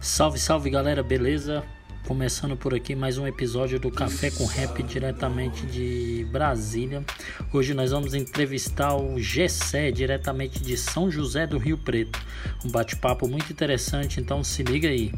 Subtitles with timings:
[0.00, 1.64] Salve, salve galera, beleza?
[2.06, 7.04] Começando por aqui mais um episódio do Café com Rap diretamente de Brasília.
[7.52, 12.16] Hoje nós vamos entrevistar o Gessé diretamente de São José do Rio Preto.
[12.64, 15.12] Um bate-papo muito interessante, então se liga aí.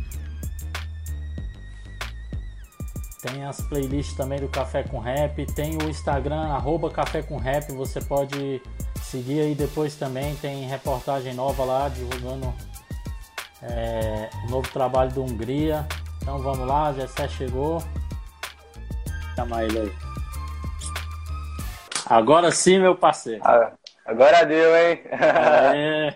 [3.21, 7.71] Tem as playlists também do Café com Rap, tem o Instagram arroba Café com Rap,
[7.73, 8.63] você pode
[9.03, 12.53] seguir aí depois também, tem reportagem nova lá divulgando
[13.63, 15.87] é, o novo trabalho do Hungria.
[16.23, 17.83] Então vamos lá, Gessé chegou.
[19.35, 19.93] Chama ele aí.
[22.07, 23.41] Agora sim, meu parceiro.
[23.45, 23.73] Ah,
[24.05, 25.03] agora deu, hein?
[25.11, 26.15] É.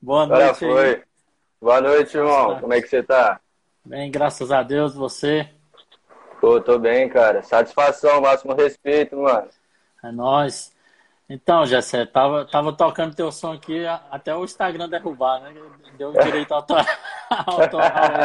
[0.00, 0.88] Boa agora noite foi.
[0.88, 1.02] aí.
[1.60, 2.58] Boa noite, irmão.
[2.60, 3.40] Como é que você tá?
[3.84, 5.48] Bem, graças a Deus, você.
[6.40, 7.42] Pô, tô bem, cara.
[7.42, 9.48] Satisfação, máximo respeito, mano.
[10.02, 10.71] É nóis.
[11.32, 15.54] Então, Gessé, tava, tava tocando teu som aqui até o Instagram derrubar, né?
[15.96, 16.84] Deu direito autoral,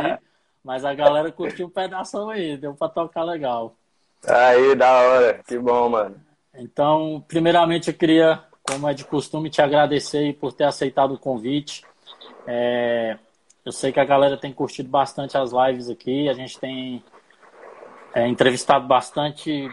[0.04, 0.18] aí.
[0.62, 3.73] Mas a galera curtiu um pedaço aí, deu pra tocar legal.
[4.28, 5.42] Aí, da hora.
[5.48, 6.18] Que bom, mano.
[6.54, 11.86] Então, primeiramente eu queria, como é de costume, te agradecer por ter aceitado o convite.
[12.46, 13.18] É,
[13.64, 17.02] eu sei que a galera tem curtido bastante as lives aqui, a gente tem
[18.14, 19.70] é, entrevistado bastante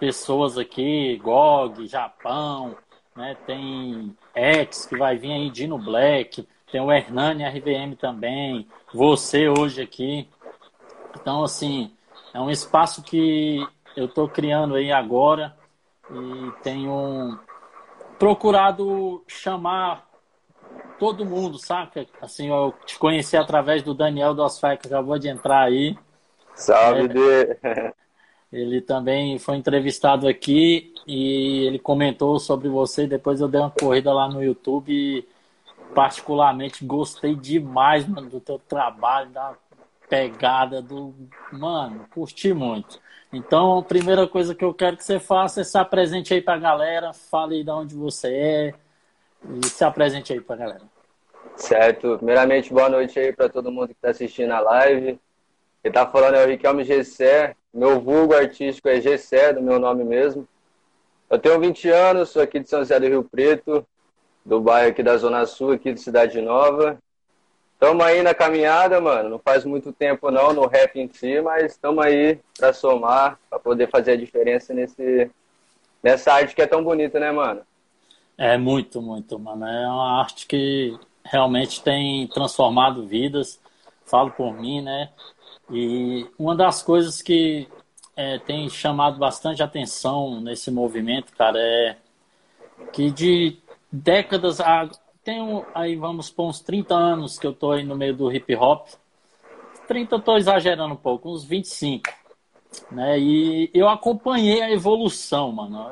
[0.00, 2.76] pessoas aqui, GOG, Japão,
[3.18, 3.36] né?
[3.46, 9.82] Tem X que vai vir aí, Dino Black, tem o Hernani RVM também, você hoje
[9.82, 10.28] aqui.
[11.20, 11.92] Então, assim,
[12.32, 15.56] é um espaço que eu estou criando aí agora
[16.10, 17.38] e tenho
[18.18, 20.06] procurado chamar
[20.98, 22.06] todo mundo, saca?
[22.20, 25.98] Assim, eu te conheci através do Daniel Dosfai, que acabou de entrar aí.
[26.54, 27.08] Salve, É.
[27.08, 27.94] de...
[28.52, 33.06] Ele também foi entrevistado aqui e ele comentou sobre você.
[33.06, 35.26] Depois eu dei uma corrida lá no YouTube e
[35.94, 39.54] particularmente gostei demais, mano, do teu trabalho, da
[40.08, 41.14] pegada do.
[41.52, 42.98] Mano, curti muito.
[43.32, 46.56] Então, a primeira coisa que eu quero que você faça é se apresente aí pra
[46.56, 48.74] galera, fale de onde você é
[49.60, 50.82] e se apresente aí pra galera.
[51.54, 52.16] Certo.
[52.16, 55.20] Primeiramente, boa noite aí pra todo mundo que tá assistindo a live.
[55.82, 57.54] Quem tá falando é o Riquelme Gessé.
[57.78, 60.48] Meu vulgo artístico é Gessé, do meu nome mesmo.
[61.30, 63.86] Eu tenho 20 anos, sou aqui de São José do Rio Preto,
[64.44, 66.98] do bairro aqui da Zona Sul, aqui de Cidade Nova.
[67.78, 69.28] Tamo aí na caminhada, mano.
[69.28, 73.60] Não faz muito tempo não no rap em si, mas estamos aí pra somar, pra
[73.60, 75.30] poder fazer a diferença nesse
[76.02, 77.60] nessa arte que é tão bonita, né, mano?
[78.36, 79.64] É muito, muito, mano.
[79.64, 83.60] É uma arte que realmente tem transformado vidas.
[84.04, 85.10] Falo por mim, né?
[85.70, 87.68] E uma das coisas que
[88.16, 91.96] é, tem chamado bastante atenção nesse movimento, cara, é
[92.92, 93.58] que de
[93.92, 94.88] décadas a
[95.22, 98.54] tenho aí vamos por uns 30 anos que eu tô aí no meio do hip
[98.56, 98.88] hop.
[99.86, 102.08] 30 eu tô exagerando um pouco, uns 25,
[102.90, 103.18] né?
[103.18, 105.86] E eu acompanhei a evolução, mano.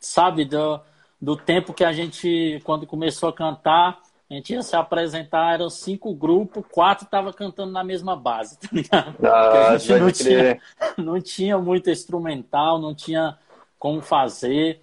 [0.00, 0.80] Sabe do
[1.20, 5.68] do tempo que a gente quando começou a cantar, a gente ia se apresentar, eram
[5.68, 9.16] cinco grupos, quatro estavam cantando na mesma base, tá ligado?
[9.42, 10.48] Porque a Ah, gente não tinha,
[10.96, 13.38] não tinha muito instrumental, não tinha
[13.78, 14.80] como fazer.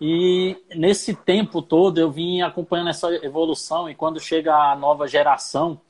[0.00, 5.80] E nesse tempo todo eu vim acompanhando essa evolução e quando chega a nova geração,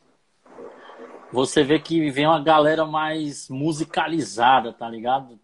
[1.31, 5.39] você vê que vem uma galera mais musicalizada, tá ligado?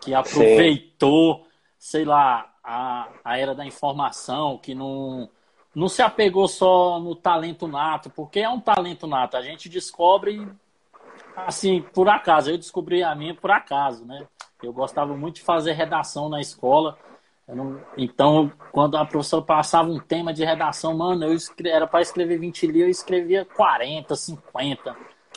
[0.00, 1.46] Que aproveitou,
[1.78, 5.28] sei lá, a, a era da informação, que não,
[5.76, 9.36] não se apegou só no talento nato, porque é um talento nato.
[9.36, 10.48] A gente descobre
[11.36, 12.50] assim, por acaso.
[12.50, 14.26] Eu descobri a minha por acaso, né?
[14.62, 16.96] Eu gostava muito de fazer redação na escola.
[17.46, 21.68] Não- Então, quando a professora passava um tema de redação, mano, eu escre...
[21.68, 24.96] era para escrever 20 livros, eu escrevia 40, 50,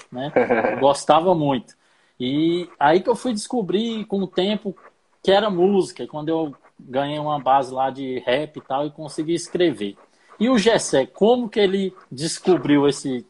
[0.09, 0.31] né?
[0.73, 1.75] Eu gostava muito.
[2.17, 4.73] E aí que eu fui descobrir com o tempo
[5.21, 9.33] que era música, quando eu ganhei uma base lá de rap e tal e consegui
[9.33, 9.97] escrever.
[10.39, 13.25] E o Gessé, como que ele descobriu esse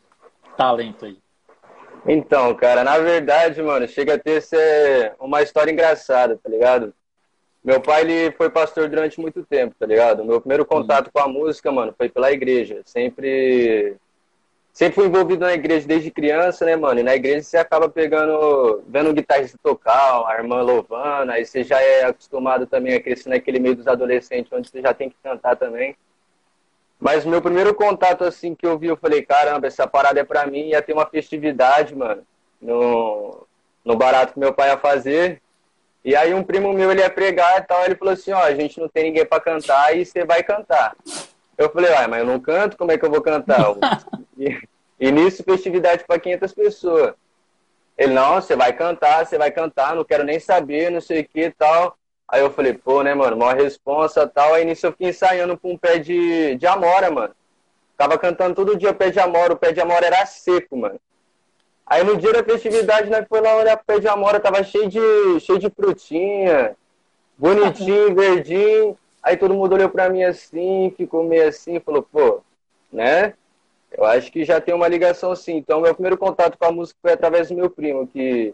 [0.55, 1.17] talento aí?
[2.07, 6.93] Então, cara, na verdade, mano, chega a ter ser uma história engraçada, tá ligado?
[7.63, 10.23] Meu pai, ele foi pastor durante muito tempo, tá ligado?
[10.23, 12.81] Meu primeiro contato com a música, mano, foi pela igreja.
[12.85, 13.97] Sempre
[14.71, 17.01] sempre fui envolvido na igreja desde criança, né, mano?
[17.01, 21.63] E na igreja você acaba pegando, vendo um guitarrista tocar, a irmã louvando, aí você
[21.63, 25.17] já é acostumado também a crescer naquele meio dos adolescentes, onde você já tem que
[25.21, 25.97] cantar também.
[26.99, 30.45] Mas meu primeiro contato, assim, que eu vi, eu falei, caramba, essa parada é pra
[30.45, 32.23] mim, ia ter uma festividade, mano,
[32.61, 33.47] no,
[33.85, 35.41] no barato que meu pai ia fazer.
[36.03, 38.53] E aí um primo meu, ele ia pregar e tal, ele falou assim, ó, a
[38.53, 40.95] gente não tem ninguém pra cantar e você vai cantar.
[41.57, 43.65] Eu falei, uai, mas eu não canto, como é que eu vou cantar?
[44.37, 44.57] E,
[44.99, 47.13] Início festividade para 500 pessoas.
[47.97, 51.27] Ele, não, você vai cantar, você vai cantar, não quero nem saber, não sei o
[51.27, 51.97] que e tal.
[52.31, 54.53] Aí eu falei, pô, né, mano, maior responsa e tal.
[54.53, 57.33] Aí nisso eu fiquei ensaiando com um pé de, de amora, mano.
[57.97, 60.99] Tava cantando todo dia o pé de amora, o pé de amora era seco, mano.
[61.85, 64.87] Aí no dia da festividade, né, foi lá olhar pro pé de amora, tava cheio
[64.87, 66.77] de, cheio de frutinha,
[67.35, 68.95] bonitinho, verdinho.
[69.23, 72.41] Aí todo mundo olhou pra mim assim, ficou meio assim, falou, pô,
[72.93, 73.33] né?
[73.91, 75.57] Eu acho que já tem uma ligação sim.
[75.57, 78.53] Então, meu primeiro contato com a música foi através do meu primo, que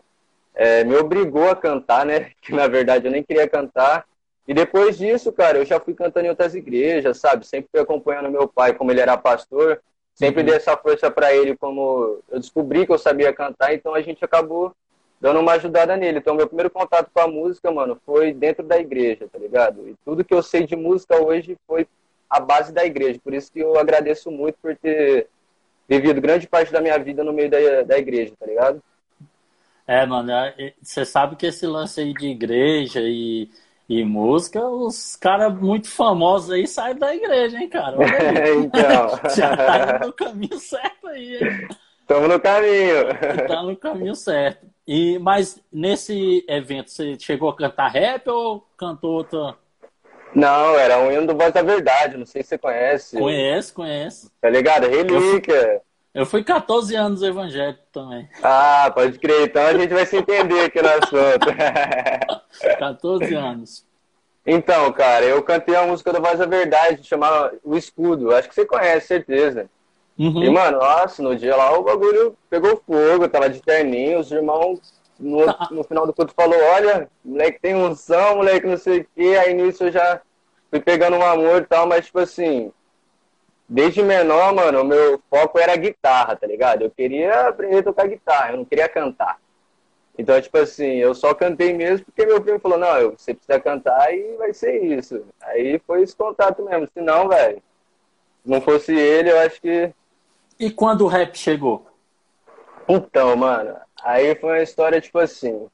[0.55, 2.31] é, me obrigou a cantar, né?
[2.41, 4.05] Que na verdade eu nem queria cantar.
[4.47, 7.45] E depois disso, cara, eu já fui cantando em outras igrejas, sabe?
[7.45, 9.81] Sempre fui acompanhando meu pai, como ele era pastor.
[10.13, 10.45] Sempre uhum.
[10.45, 14.23] dei essa força para ele, como eu descobri que eu sabia cantar, então a gente
[14.23, 14.73] acabou
[15.19, 16.19] dando uma ajudada nele.
[16.19, 19.89] Então, meu primeiro contato com a música, mano, foi dentro da igreja, tá ligado?
[19.89, 21.85] E tudo que eu sei de música hoje foi
[22.29, 23.19] a base da igreja.
[23.21, 25.27] Por isso que eu agradeço muito por ter
[25.87, 28.81] vivido grande parte da minha vida no meio da, da igreja, tá ligado?
[29.87, 33.49] É, mano, é, você sabe que esse lance aí de igreja e,
[33.87, 37.97] e música, os caras muito famosos aí saem da igreja, hein, cara?
[37.97, 38.57] Olha aí.
[38.65, 39.09] então.
[39.35, 41.67] Já tá no caminho certo aí, hein?
[42.01, 43.05] Estamos no caminho.
[43.47, 44.65] Tá no caminho certo.
[44.87, 49.55] E, mas nesse evento, você chegou a cantar rap ou cantou outra
[50.35, 53.17] não, era um hino do Voz da Verdade, não sei se você conhece.
[53.17, 54.29] Conheço, conheço.
[54.41, 54.85] Tá ligado?
[54.85, 55.81] Relíquia.
[56.15, 58.27] Eu fui, eu fui 14 anos evangélico também.
[58.41, 59.49] Ah, pode crer.
[59.49, 61.47] Então a gente vai se entender aqui no assunto.
[62.79, 63.85] 14 anos.
[64.47, 68.33] Então, cara, eu cantei a música do Voz da Verdade, chamada O Escudo.
[68.33, 69.69] Acho que você conhece, certeza.
[70.17, 70.43] Uhum.
[70.43, 74.79] E, mano, nossa, no dia lá o bagulho pegou fogo, tava de terninho, os irmãos
[75.19, 75.67] no, tá.
[75.71, 79.37] no final do culto falou, olha, moleque tem unção, moleque não sei o quê.
[79.39, 80.21] Aí nisso eu já
[80.69, 82.71] fui pegando um amor e tal, mas tipo assim,
[83.67, 86.83] desde menor, mano, o meu foco era guitarra, tá ligado?
[86.83, 89.37] Eu queria aprender a tocar guitarra, eu não queria cantar.
[90.17, 94.13] Então, tipo assim, eu só cantei mesmo porque meu primo falou, não, você precisa cantar
[94.13, 95.25] e vai ser isso.
[95.41, 96.87] Aí foi esse contato mesmo.
[96.93, 97.61] Se não, velho,
[98.45, 99.91] não fosse ele, eu acho que.
[100.57, 101.85] E quando o rap chegou?
[102.87, 103.75] Então, mano,
[104.05, 105.67] Aí foi uma história tipo assim.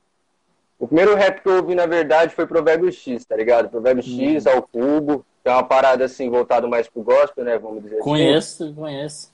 [0.82, 3.70] O primeiro rap que eu ouvi, na verdade, foi Provérbio X, tá ligado?
[3.70, 4.52] Provérbio X, uhum.
[4.52, 7.56] ao cubo, que é uma parada assim, voltado mais pro gospel, né?
[7.60, 8.74] Vamos dizer conheço, assim.
[8.74, 9.32] Conheço, conheço.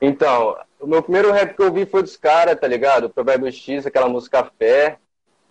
[0.00, 3.10] Então, o meu primeiro rap que eu ouvi foi dos caras, tá ligado?
[3.10, 4.96] Provérbio X, aquela música Fé.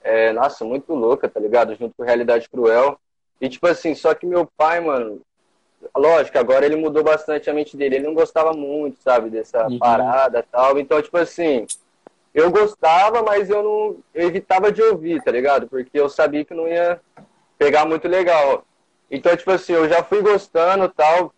[0.01, 1.75] É, nossa, muito louca, tá ligado?
[1.75, 2.97] Junto com Realidade Cruel.
[3.39, 5.21] E tipo assim, só que meu pai, mano,
[5.95, 7.97] lógico, agora ele mudou bastante a mente dele.
[7.97, 9.77] Ele não gostava muito, sabe, dessa uhum.
[9.77, 10.79] parada e tal.
[10.79, 11.67] Então, tipo assim,
[12.33, 15.67] eu gostava, mas eu não evitava de ouvir, tá ligado?
[15.67, 17.01] Porque eu sabia que não ia
[17.57, 18.63] pegar muito legal.
[19.09, 21.33] Então, tipo assim, eu já fui gostando tal.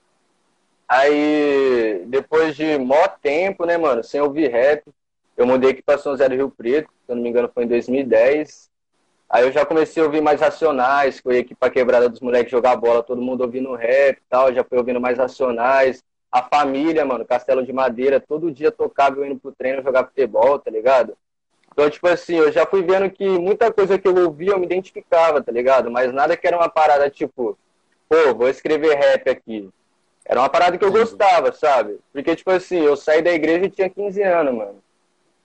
[0.87, 4.83] Aí, depois de mó tempo, né, mano, sem ouvir rap,
[5.37, 7.63] eu mudei aqui pra São José do Rio Preto, se eu não me engano foi
[7.63, 8.69] em 2010.
[9.29, 12.51] Aí eu já comecei a ouvir mais Racionais, que eu aqui pra quebrada dos moleques
[12.51, 17.05] jogar bola, todo mundo ouvindo rap e tal, já fui ouvindo mais Racionais a família,
[17.05, 21.17] mano, Castelo de Madeira, todo dia tocava eu indo pro treino jogar futebol, tá ligado?
[21.71, 24.65] Então, tipo assim, eu já fui vendo que muita coisa que eu ouvia eu me
[24.65, 25.89] identificava, tá ligado?
[25.89, 27.57] Mas nada que era uma parada tipo,
[28.07, 29.69] pô, vou escrever rap aqui.
[30.25, 31.99] Era uma parada que eu gostava, sabe?
[32.13, 34.83] Porque, tipo assim, eu saí da igreja e tinha 15 anos, mano.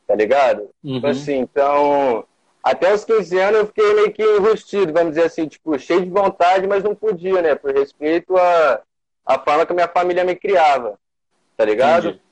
[0.07, 0.63] Tá ligado?
[0.63, 0.95] Tipo uhum.
[0.97, 2.25] Tipo assim, então.
[2.63, 6.11] Até os 15 anos eu fiquei meio que enrustido, vamos dizer assim, tipo, cheio de
[6.11, 7.55] vontade, mas não podia, né?
[7.55, 8.81] Por respeito a
[9.25, 10.99] a forma que a minha família me criava,
[11.57, 12.09] tá ligado?
[12.09, 12.25] Entendi.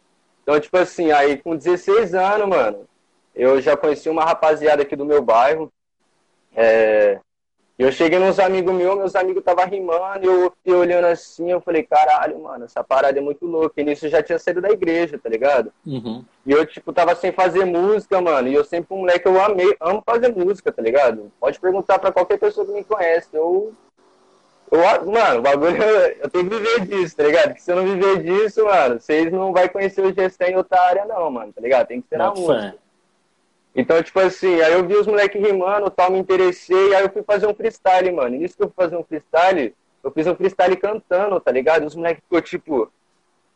[0.42, 2.86] Então, tipo assim, aí com 16 anos, mano,
[3.34, 5.72] eu já conheci uma rapaziada aqui do meu bairro.
[6.54, 7.18] É...
[7.78, 11.82] Eu cheguei nos amigos meus, meus amigos estavam rimando, eu fiquei olhando assim, eu falei,
[11.82, 13.80] caralho, mano, essa parada é muito louca.
[13.80, 15.72] E nisso eu já tinha saído da igreja, tá ligado?
[15.84, 16.22] Uhum.
[16.46, 18.46] E eu, tipo, tava sem fazer música, mano.
[18.46, 21.32] E eu sempre, um moleque, eu amei, amo fazer música, tá ligado?
[21.40, 23.28] Pode perguntar pra qualquer pessoa que me conhece.
[23.32, 23.72] Eu
[24.76, 25.76] eu, mano, o bagulho,
[26.20, 27.48] eu tenho que viver disso, tá ligado?
[27.48, 30.80] Porque se eu não viver disso, mano, vocês não vão conhecer o Gestão em outra
[30.80, 31.88] área, não, mano, tá ligado?
[31.88, 32.76] Tem que ser na música.
[33.74, 37.22] Então, tipo assim, aí eu vi os moleques rimando, tal, me interessei, aí eu fui
[37.22, 38.34] fazer um freestyle, mano.
[38.34, 39.74] E nisso que eu fui fazer um freestyle,
[40.04, 41.86] eu fiz um freestyle cantando, tá ligado?
[41.86, 42.92] Os moleques ficou tipo,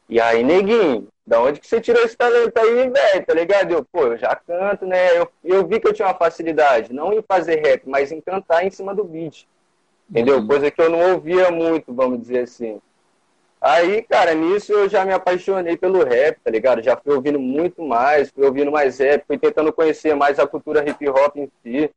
[0.09, 3.73] e aí, neguinho, da onde que você tirou esse talento aí, velho, tá ligado?
[3.73, 5.19] Eu, pô, eu já canto, né?
[5.19, 8.65] Eu, eu vi que eu tinha uma facilidade, não em fazer rap, mas em cantar
[8.65, 9.49] em cima do beat.
[10.11, 10.39] Entendeu?
[10.39, 10.47] Uhum.
[10.47, 12.81] Coisa que eu não ouvia muito, vamos dizer assim.
[13.61, 16.83] Aí, cara, nisso eu já me apaixonei pelo rap, tá ligado?
[16.83, 20.89] Já fui ouvindo muito mais, fui ouvindo mais rap, fui tentando conhecer mais a cultura
[20.89, 21.91] hip hop em si.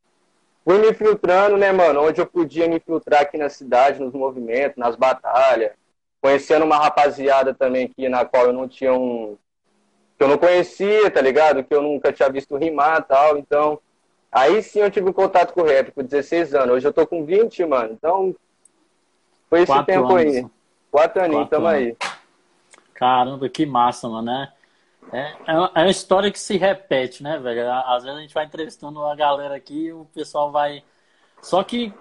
[0.64, 2.02] Fui me filtrando, né, mano?
[2.02, 5.72] Onde eu podia me filtrar aqui na cidade, nos movimentos, nas batalhas.
[6.22, 9.38] Conhecendo uma rapaziada também aqui, na qual eu não tinha um,
[10.18, 11.64] que eu não conhecia, tá ligado?
[11.64, 13.38] Que eu nunca tinha visto rimar tal.
[13.38, 13.80] Então,
[14.32, 16.76] aí sim eu tive contato com o rap com 16 anos.
[16.76, 17.94] Hoje eu tô com 20, mano.
[17.94, 18.36] Então,
[19.50, 20.36] foi esse Quatro tempo anos.
[20.36, 20.46] aí.
[20.92, 21.80] Quatro aninhos, Quatro tamo anos.
[21.80, 21.98] aí.
[22.94, 24.52] Caramba, que massa, mano, né?
[25.12, 27.72] É, é, é uma história que se repete, né, velho?
[27.72, 30.84] Às vezes a gente vai entrevistando a galera aqui e o pessoal vai.
[31.42, 31.94] Só que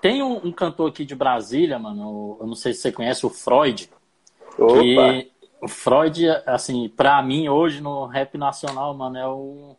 [0.00, 3.30] tem um, um, cantor aqui de Brasília, mano, eu não sei se você conhece o
[3.30, 3.90] Freud.
[4.58, 4.80] Opa.
[4.80, 9.76] Que o Freud, assim, pra mim hoje no rap nacional, mano, é o.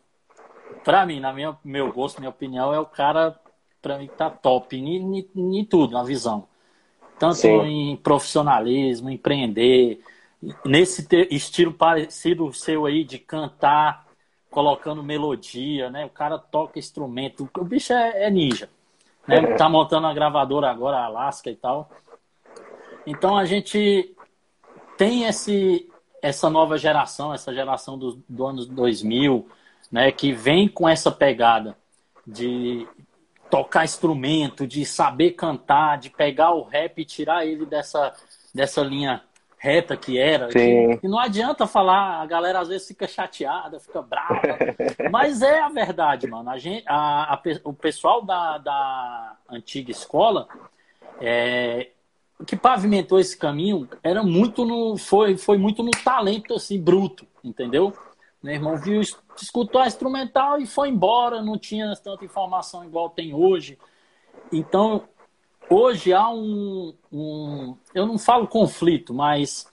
[0.88, 3.38] Pra mim, na minha meu gosto, minha opinião, é o cara,
[3.82, 6.48] pra mim, que tá top em, em, em tudo, na visão.
[7.18, 7.60] Tanto Sim.
[7.60, 10.00] em profissionalismo, empreender
[10.64, 14.06] nesse estilo parecido seu aí de cantar,
[14.50, 16.06] colocando melodia, né?
[16.06, 18.70] O cara toca instrumento, o bicho é, é ninja,
[19.26, 19.56] né?
[19.58, 21.90] Tá montando a gravadora agora, a Alaska e tal.
[23.06, 24.16] Então a gente
[24.96, 25.86] tem esse
[26.22, 29.46] essa nova geração, essa geração do, do anos 2000,
[29.90, 31.76] né, que vem com essa pegada
[32.26, 32.86] de
[33.50, 38.12] tocar instrumento, de saber cantar, de pegar o rap e tirar ele dessa,
[38.54, 39.22] dessa linha
[39.58, 40.48] reta que era.
[40.48, 44.40] Que, não adianta falar, a galera às vezes fica chateada, fica brava.
[45.10, 46.48] mas é a verdade, mano.
[46.50, 50.46] A gente, a, a, o pessoal da, da antiga escola
[51.20, 51.88] é,
[52.46, 54.96] que pavimentou esse caminho era muito no.
[54.96, 57.92] Foi, foi muito no talento assim, bruto, entendeu?
[58.42, 63.34] Meu irmão viu, escutou a instrumental e foi embora, não tinha tanta informação igual tem
[63.34, 63.78] hoje.
[64.52, 65.08] Então,
[65.68, 69.66] hoje há um, um, eu não falo conflito, mas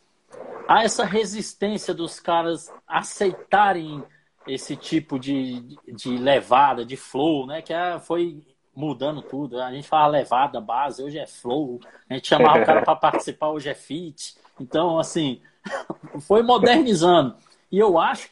[0.68, 4.04] há essa resistência dos caras aceitarem
[4.48, 7.62] esse tipo de, de levada, de flow, né?
[7.62, 8.44] Que é, foi
[8.76, 9.60] mudando tudo.
[9.60, 11.80] A gente fala levada, base, hoje é flow.
[12.10, 14.36] A gente chamava o cara para participar, hoje é fit.
[14.60, 15.42] Então, assim,
[16.22, 17.36] foi modernizando.
[17.72, 18.30] E eu acho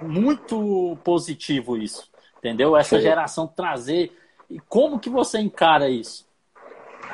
[0.00, 2.76] muito positivo isso, entendeu?
[2.76, 4.16] Essa geração trazer.
[4.48, 6.26] E como que você encara isso?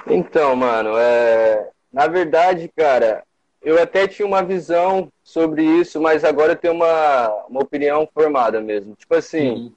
[0.06, 1.70] Então, mano, é...
[1.92, 3.22] na verdade, cara,
[3.62, 8.60] eu até tinha uma visão sobre isso, mas agora eu tenho uma, uma opinião formada
[8.60, 8.94] mesmo.
[8.94, 9.72] Tipo assim, uhum.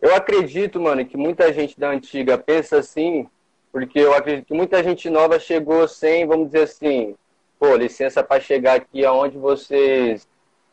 [0.00, 3.28] eu acredito, mano, que muita gente da antiga pensa assim,
[3.72, 7.14] porque eu acredito que muita gente nova chegou sem, vamos dizer assim,
[7.58, 10.26] pô, licença para chegar aqui aonde vocês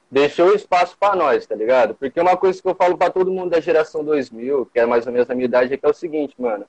[0.10, 1.96] deixou espaço para nós, tá ligado?
[1.96, 5.06] Porque uma coisa que eu falo para todo mundo da geração 2000, que é mais
[5.06, 6.66] ou menos a minha idade, é que é o seguinte, mano.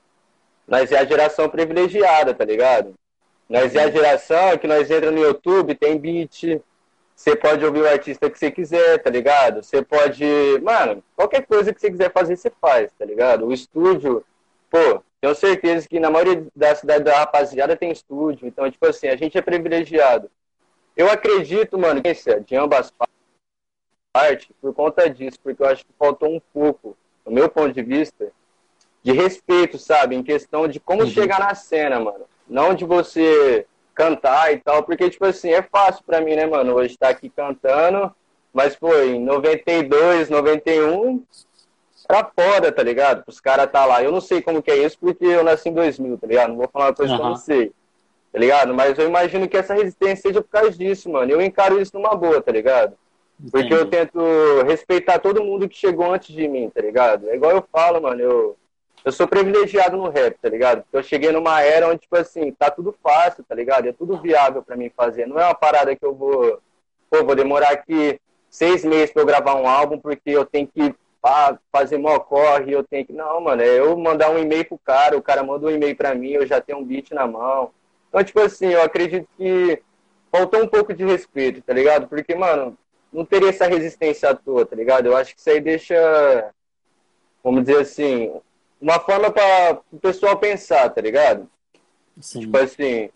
[0.66, 2.94] Nós é a geração privilegiada, tá ligado?
[3.48, 6.60] Nós é a geração que nós entra no YouTube, tem beat,
[7.18, 9.62] você pode ouvir o artista que você quiser, tá ligado?
[9.62, 10.24] Você pode,
[10.62, 13.46] mano, qualquer coisa que você quiser fazer, você faz, tá ligado?
[13.46, 14.24] O estúdio,
[14.70, 19.08] pô, tenho certeza que na maioria da cidade da rapaziada tem estúdio, então, tipo assim,
[19.08, 20.30] a gente é privilegiado.
[20.96, 23.17] Eu acredito, mano, que é de ambas partes,
[24.60, 28.32] por conta disso, porque eu acho que faltou um pouco, do meu ponto de vista,
[29.02, 30.16] de respeito, sabe?
[30.16, 31.10] Em questão de como uhum.
[31.10, 32.24] chegar na cena, mano.
[32.48, 36.74] Não de você cantar e tal, porque, tipo assim, é fácil pra mim, né, mano?
[36.74, 38.14] Hoje estar tá aqui cantando,
[38.52, 41.22] mas, pô, em 92, 91,
[42.08, 43.22] era foda, tá ligado?
[43.26, 44.02] Os caras tá lá.
[44.02, 46.48] Eu não sei como que é isso, porque eu nasci em 2000, tá ligado?
[46.50, 47.18] Não vou falar uma coisa uhum.
[47.18, 47.72] que eu não sei,
[48.32, 48.74] tá ligado?
[48.74, 51.30] Mas eu imagino que essa resistência seja por causa disso, mano.
[51.30, 52.96] Eu encaro isso numa boa, tá ligado?
[53.40, 53.74] Porque Entendi.
[53.74, 54.20] eu tento
[54.66, 57.28] respeitar todo mundo que chegou antes de mim, tá ligado?
[57.28, 58.56] É igual eu falo, mano, eu
[59.04, 60.82] eu sou privilegiado no rap, tá ligado?
[60.82, 63.86] Porque eu cheguei numa era onde, tipo assim, tá tudo fácil, tá ligado?
[63.86, 65.26] É tudo viável para mim fazer.
[65.26, 66.60] Não é uma parada que eu vou,
[67.08, 70.94] pô, vou demorar aqui seis meses pra eu gravar um álbum porque eu tenho que
[71.72, 73.12] fazer mó corre, eu tenho que.
[73.12, 76.14] Não, mano, é eu mandar um e-mail pro cara, o cara manda um e-mail pra
[76.14, 77.70] mim, eu já tenho um beat na mão.
[78.08, 79.82] Então, tipo assim, eu acredito que
[80.30, 82.08] faltou um pouco de respeito, tá ligado?
[82.08, 82.76] Porque, mano,
[83.12, 85.06] não teria essa resistência à toa, tá ligado?
[85.06, 86.52] Eu acho que isso aí deixa,
[87.42, 88.32] vamos dizer assim,
[88.80, 91.48] uma forma para o pessoal pensar, tá ligado?
[92.20, 92.40] Sim.
[92.40, 93.10] Tipo assim,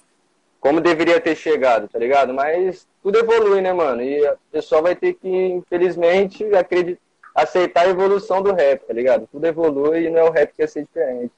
[0.61, 2.33] como deveria ter chegado, tá ligado?
[2.33, 4.03] Mas tudo evolui, né, mano?
[4.03, 7.01] E o pessoal vai ter que, infelizmente, acreditar,
[7.35, 9.27] aceitar a evolução do rap, tá ligado?
[9.31, 11.33] Tudo evolui e não é o rap que ia ser diferente.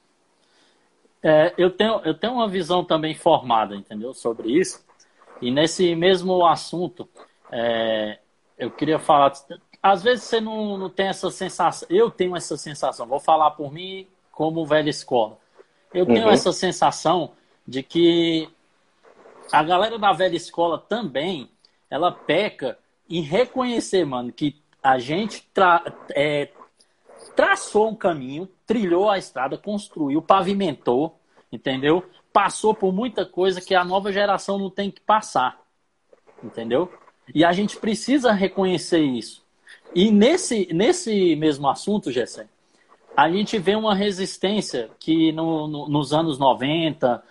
[1.23, 4.13] É, eu, tenho, eu tenho uma visão também formada, entendeu?
[4.13, 4.85] Sobre isso.
[5.41, 7.09] E nesse mesmo assunto,
[7.51, 8.19] é,
[8.57, 9.33] eu queria falar.
[9.81, 11.87] Às vezes você não, não tem essa sensação.
[11.91, 13.05] Eu tenho essa sensação.
[13.05, 15.37] Vou falar por mim como velha escola.
[15.93, 16.31] Eu tenho uhum.
[16.31, 17.31] essa sensação
[17.67, 18.49] de que
[19.51, 21.49] a galera da velha escola também,
[21.89, 22.77] ela peca
[23.09, 25.83] em reconhecer, mano, que a gente tra
[26.13, 26.49] é,
[27.35, 31.19] traçou um caminho, trilhou a estrada, construiu, pavimentou,
[31.51, 32.03] entendeu?
[32.33, 35.61] Passou por muita coisa que a nova geração não tem que passar,
[36.43, 36.91] entendeu?
[37.33, 39.43] E a gente precisa reconhecer isso.
[39.93, 42.47] E nesse, nesse mesmo assunto, Gessé,
[43.15, 47.23] a gente vê uma resistência que no, no, nos anos 90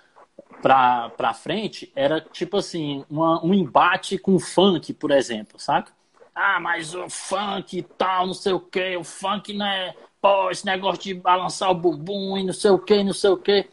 [0.63, 5.93] para frente era tipo assim, uma, um embate com o funk, por exemplo, saca?
[6.35, 9.95] Ah, mas o funk e tal, não sei o que, o funk não é.
[10.21, 13.37] Pô, esse negócio de balançar o bumbum e não sei o que, não sei o
[13.37, 13.69] que.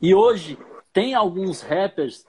[0.00, 0.56] E hoje
[0.92, 2.24] tem alguns rappers,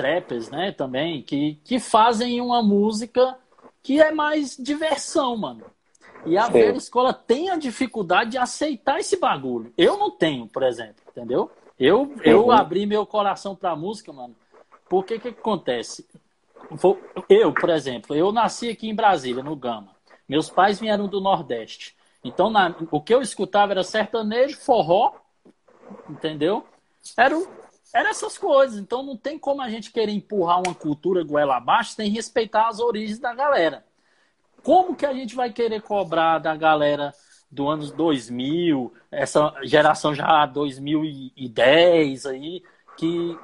[0.00, 3.36] trappers, né, também, que, que fazem uma música
[3.82, 5.64] que é mais diversão, mano.
[6.24, 9.72] E a velha escola tem a dificuldade de aceitar esse bagulho.
[9.76, 11.50] Eu não tenho, por exemplo, entendeu?
[11.78, 12.50] Eu, eu uhum.
[12.50, 14.34] abri meu coração pra música, mano.
[14.88, 16.06] Porque que, que acontece?
[17.28, 19.94] Eu, por exemplo, eu nasci aqui em Brasília, no Gama.
[20.28, 21.94] Meus pais vieram do Nordeste.
[22.24, 25.12] Então, na, o que eu escutava era sertanejo, forró,
[26.08, 26.64] entendeu?
[27.16, 27.36] Era,
[27.92, 28.78] era essas coisas.
[28.78, 32.78] Então, não tem como a gente querer empurrar uma cultura goela abaixo sem respeitar as
[32.80, 33.84] origens da galera.
[34.62, 37.12] Como que a gente vai querer cobrar da galera
[37.50, 42.62] do anos 2000, essa geração já 2010 aí,
[42.96, 43.36] que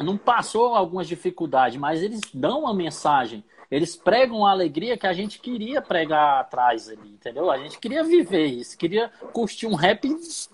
[0.00, 5.12] não passou algumas dificuldades, mas eles dão uma mensagem, eles pregam a alegria que a
[5.12, 7.50] gente queria pregar atrás ali, entendeu?
[7.50, 10.08] A gente queria viver isso, queria curtir um rap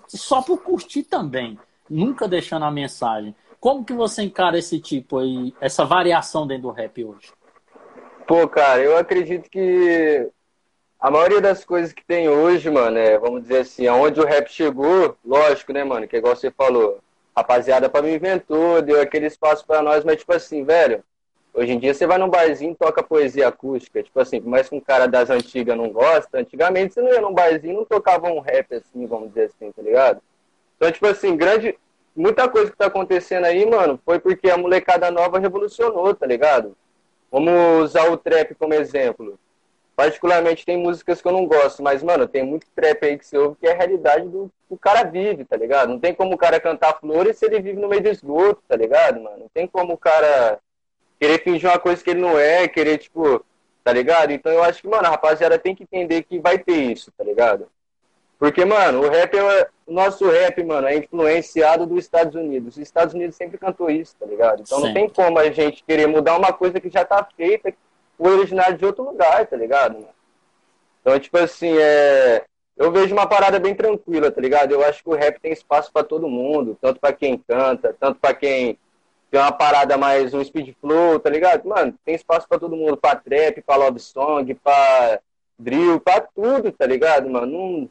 [0.09, 3.35] só por curtir também, nunca deixando a mensagem.
[3.61, 7.33] Como que você encara esse tipo aí, essa variação dentro do rap hoje?
[8.26, 10.31] Pô, cara, eu acredito que
[11.00, 14.49] a maioria das coisas que tem hoje, mano, é, vamos dizer assim, aonde o rap
[14.50, 17.00] chegou, lógico, né, mano, que é igual você falou,
[17.37, 21.05] rapaziada para me inventou, deu aquele espaço para nós, mas tipo assim, velho,
[21.53, 24.75] hoje em dia você vai num barzinho toca poesia acústica, tipo assim, por mais que
[24.75, 28.41] um cara das antigas não gosta, antigamente você não ia num barzinho não tocava um
[28.41, 30.23] rap assim, vamos dizer assim, tá ligado?
[30.85, 31.79] Então, tipo assim, grande,
[32.14, 36.76] muita coisa que tá acontecendo aí, mano, foi porque a molecada nova revolucionou, tá ligado?
[37.33, 39.38] Vamos usar o trap como exemplo.
[39.97, 43.38] Particularmente tem músicas que eu não gosto, mas, mano, tem muito trap aí que você
[43.38, 45.88] ouve que é a realidade do que o cara vive, tá ligado?
[45.88, 48.77] Não tem como o cara cantar flores se ele vive no meio do esgoto, tá
[48.77, 49.38] ligado, mano?
[49.38, 50.59] Não tem como o cara
[51.18, 53.42] querer fingir uma coisa que ele não é, querer, tipo,
[53.83, 54.33] tá ligado?
[54.33, 57.25] Então eu acho que, mano, a rapaziada tem que entender que vai ter isso, tá
[57.25, 57.68] ligado?
[58.38, 59.68] Porque, mano, o rap é.
[59.87, 62.77] O nosso rap, mano, é influenciado dos Estados Unidos.
[62.77, 64.62] Os Estados Unidos sempre cantou isso, tá ligado?
[64.62, 64.87] Então Sim.
[64.87, 67.75] não tem como a gente querer mudar uma coisa que já tá feita,
[68.18, 70.09] o originário de outro lugar, tá ligado, mano?
[71.03, 72.44] Então, tipo assim, é.
[72.77, 74.73] Eu vejo uma parada bem tranquila, tá ligado?
[74.73, 78.18] Eu acho que o rap tem espaço para todo mundo, tanto para quem canta, tanto
[78.18, 78.79] para quem
[79.31, 81.68] tem uma parada mais um speed flow, tá ligado?
[81.68, 85.20] Mano, tem espaço para todo mundo, pra trap, pra love song, pra
[85.59, 87.47] drill, pra tudo, tá ligado, mano?
[87.47, 87.90] Não,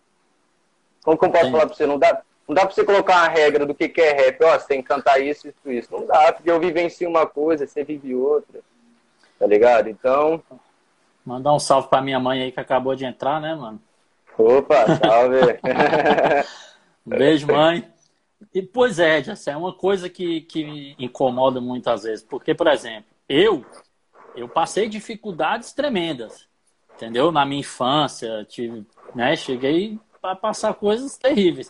[1.03, 1.51] como que eu posso Sim.
[1.51, 1.85] falar pra você?
[1.85, 4.43] Não dá, não dá pra você colocar uma regra do que, que é rap.
[4.43, 5.91] Ó, você tem que cantar isso, isso, isso.
[5.91, 8.61] Não dá, porque eu vivencio uma coisa, você vive outra.
[9.37, 9.89] Tá ligado?
[9.89, 10.41] Então.
[11.25, 13.81] Mandar um salve pra minha mãe aí que acabou de entrar, né, mano?
[14.37, 15.37] Opa, salve!
[17.05, 17.87] um beijo, mãe.
[18.53, 22.23] E, pois é, Jess, é uma coisa que, que me incomoda muitas vezes.
[22.23, 23.65] Porque, por exemplo, eu,
[24.35, 26.47] eu passei dificuldades tremendas,
[26.95, 27.31] entendeu?
[27.31, 28.85] Na minha infância, tive,
[29.15, 31.69] né, cheguei para passar coisas terríveis.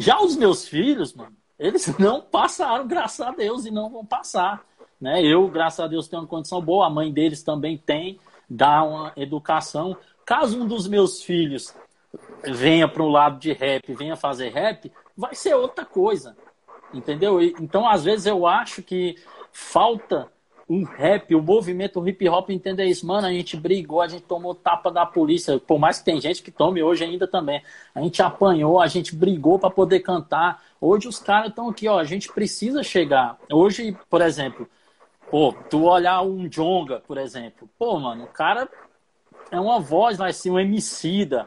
[0.00, 4.66] Já os meus filhos, mano, eles não passaram, graças a Deus, e não vão passar.
[5.00, 5.22] Né?
[5.22, 8.18] Eu, graças a Deus, tenho uma condição boa, a mãe deles também tem,
[8.50, 9.96] dá uma educação.
[10.26, 11.72] Caso um dos meus filhos
[12.42, 16.36] venha para o lado de rap, venha fazer rap, vai ser outra coisa.
[16.92, 17.40] Entendeu?
[17.40, 19.16] Então, às vezes, eu acho que
[19.52, 20.32] falta
[20.68, 23.06] um rap, o movimento hip hop entender isso.
[23.06, 26.42] Mano, a gente brigou, a gente tomou tapa da polícia, por mais que tem gente
[26.42, 27.62] que tome hoje ainda também.
[27.94, 30.62] A gente apanhou, a gente brigou para poder cantar.
[30.80, 33.38] Hoje os caras estão aqui, ó, a gente precisa chegar.
[33.52, 34.68] Hoje, por exemplo,
[35.30, 37.68] pô, tu olhar um Jonga, por exemplo.
[37.78, 38.68] Pô, mano, o cara
[39.50, 41.46] é uma voz lá assim, um Emicida,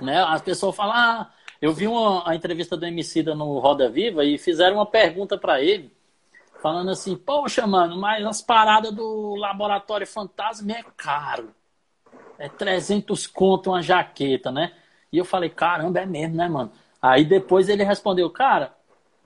[0.00, 0.22] né?
[0.24, 1.30] As pessoas falam, ah,
[1.62, 5.62] eu vi uma, a entrevista do Emicida no Roda Viva e fizeram uma pergunta para
[5.62, 5.92] ele
[6.64, 11.54] falando assim, poxa, mano, mas as paradas do Laboratório Fantasma é caro.
[12.38, 14.72] É 300 conto uma jaqueta, né?
[15.12, 16.72] E eu falei, caramba, é mesmo, né, mano?
[17.02, 18.74] Aí depois ele respondeu, cara,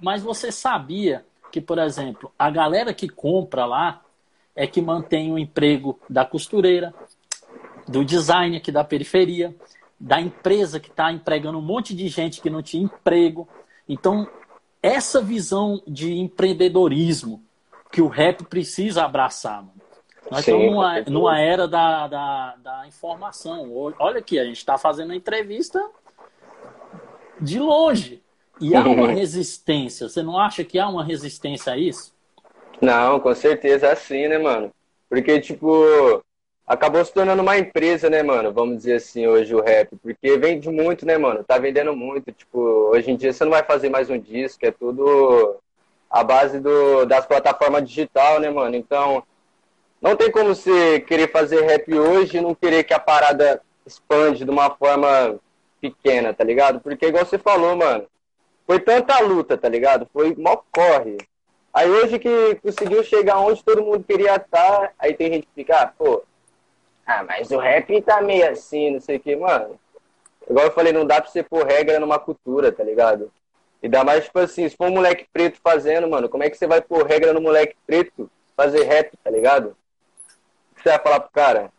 [0.01, 4.03] mas você sabia que, por exemplo, a galera que compra lá
[4.57, 6.93] é que mantém o emprego da costureira,
[7.87, 9.55] do design aqui da periferia,
[9.99, 13.49] da empresa que está empregando um monte de gente que não tinha emprego.
[13.89, 14.29] Então,
[14.83, 17.43] essa visão de empreendedorismo
[17.91, 19.63] que o rap precisa abraçar.
[19.63, 19.79] Mano.
[20.31, 23.71] Nós Sim, estamos numa, numa era da, da, da, informação.
[23.99, 25.83] Olha aqui, a gente está fazendo a entrevista
[27.41, 28.23] de longe.
[28.61, 30.09] E há uma resistência.
[30.09, 32.13] Você não acha que há uma resistência a isso?
[32.81, 34.73] Não, com certeza é assim, né, mano?
[35.09, 36.23] Porque, tipo,
[36.69, 38.53] acabou se tornando uma empresa, né, mano?
[38.53, 39.97] Vamos dizer assim, hoje o rap.
[40.03, 41.43] Porque vende muito, né, mano?
[41.43, 42.31] Tá vendendo muito.
[42.31, 42.59] Tipo,
[42.93, 45.57] hoje em dia você não vai fazer mais um disco, é tudo
[46.11, 48.77] a base do, das plataformas digital, né, mano?
[48.77, 49.23] Então,
[50.01, 54.45] não tem como você querer fazer rap hoje e não querer que a parada expande
[54.45, 55.41] de uma forma
[55.81, 56.81] pequena, tá ligado?
[56.81, 58.07] Porque, igual você falou, mano,
[58.67, 60.07] foi tanta luta, tá ligado?
[60.13, 61.17] Foi mó corre.
[61.73, 65.83] Aí hoje que conseguiu chegar onde todo mundo queria estar, aí tem gente que fica,
[65.83, 66.23] ah, pô,
[67.09, 69.81] ah, mas o rap tá meio assim, não sei o que, mano.
[70.49, 73.33] Igual eu falei, não dá pra você pôr regra numa cultura, tá ligado?
[73.83, 76.59] E dá mais, tipo assim, se for um moleque preto fazendo, mano, como é que
[76.59, 79.75] você vai pôr regra no moleque preto fazer rap, tá ligado?
[80.71, 81.73] O que você vai falar pro cara?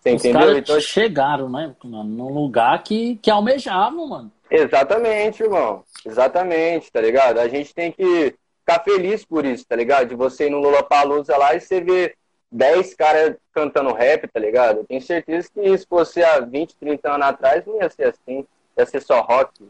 [0.00, 0.58] Você Os entendeu?
[0.58, 4.32] Então, chegaram, né, mano, num lugar que, que almejavam, mano.
[4.50, 5.84] Exatamente, irmão.
[6.04, 7.38] Exatamente, tá ligado?
[7.38, 10.08] A gente tem que ficar feliz por isso, tá ligado?
[10.08, 12.16] De você ir no Lollapalooza lá e você ver
[12.54, 14.78] 10 caras cantando rap, tá ligado?
[14.78, 18.46] Eu tenho certeza que se fosse há 20, 30 anos atrás, não ia ser assim.
[18.78, 19.68] Ia ser só rock.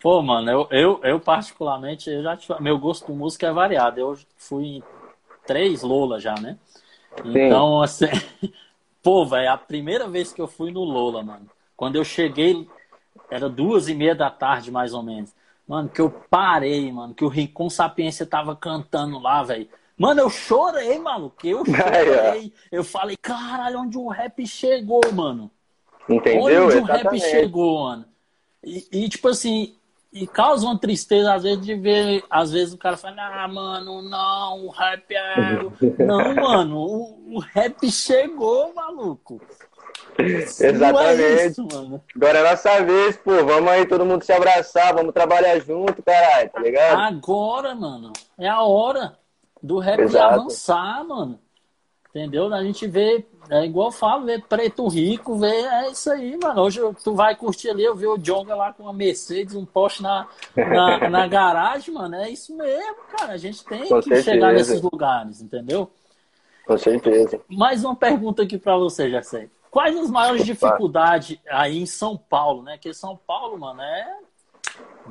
[0.00, 3.98] Pô, mano, eu, eu, eu particularmente, eu já meu gosto por música é variado.
[3.98, 4.82] Eu fui em
[5.44, 6.56] três Lola já, né?
[7.22, 7.46] Sim.
[7.46, 8.06] Então, assim,
[9.02, 12.68] pô, velho, a primeira vez que eu fui no Lola, mano, quando eu cheguei,
[13.28, 15.34] era duas e meia da tarde, mais ou menos.
[15.66, 19.68] Mano, que eu parei, mano, que o Rincon Sapiência tava cantando lá, velho.
[19.98, 21.46] Mano, eu chorei, maluco.
[21.46, 22.52] Eu chorei.
[22.70, 25.50] Eu falei, caralho, onde o rap chegou, mano?
[26.08, 26.66] Entendeu?
[26.66, 28.04] Onde o rap chegou, mano?
[28.62, 29.74] E, e, tipo assim,
[30.12, 32.24] e causa uma tristeza, às vezes, de ver.
[32.28, 35.58] Às vezes o cara fala, ah, mano, não, o rap é.
[36.04, 39.40] não, mano, o, o rap chegou, maluco.
[40.18, 41.22] Exatamente.
[41.22, 41.66] É isso,
[42.14, 43.44] Agora é nossa vez, pô.
[43.44, 46.98] Vamos aí todo mundo se abraçar, vamos trabalhar junto, caralho, tá ligado?
[46.98, 48.12] Agora, mano.
[48.38, 49.16] É a hora
[49.66, 50.34] do rap Exato.
[50.34, 51.38] avançar, mano.
[52.08, 52.52] Entendeu?
[52.54, 56.62] A gente vê, é igual eu falo, vê preto rico, vê, é isso aí, mano.
[56.62, 60.02] Hoje tu vai curtir ali, eu vi o Jonga lá com uma Mercedes, um Porsche
[60.02, 60.26] na,
[60.56, 62.14] na, na garagem, mano.
[62.14, 63.34] É isso mesmo, cara.
[63.34, 64.22] A gente tem com que certeza.
[64.22, 65.90] chegar nesses lugares, entendeu?
[66.66, 67.38] Com certeza.
[67.48, 69.50] Mais uma pergunta aqui para você, Jacé.
[69.70, 72.76] Quais as maiores dificuldades aí em São Paulo, né?
[72.76, 74.16] Porque São Paulo, mano, é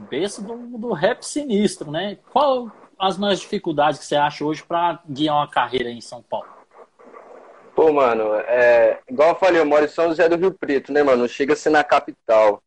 [0.10, 2.18] berço do, do rap sinistro, né?
[2.32, 6.48] Qual as maiores dificuldades que você acha hoje para guiar uma carreira em São Paulo?
[7.76, 11.04] Pô, mano, é, igual eu falei, eu moro em São José do Rio Preto, né,
[11.04, 11.28] mano?
[11.28, 12.62] Chega a ser na capital.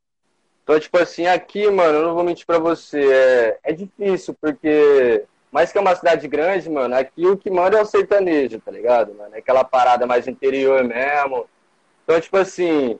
[0.62, 5.24] Então, tipo assim, aqui, mano, eu não vou mentir pra você, é, é difícil, porque
[5.50, 8.70] mais que é uma cidade grande, mano, aqui o que manda é o sertanejo, tá
[8.70, 9.34] ligado, mano?
[9.34, 11.46] É aquela parada mais interior mesmo.
[12.04, 12.98] Então, tipo assim,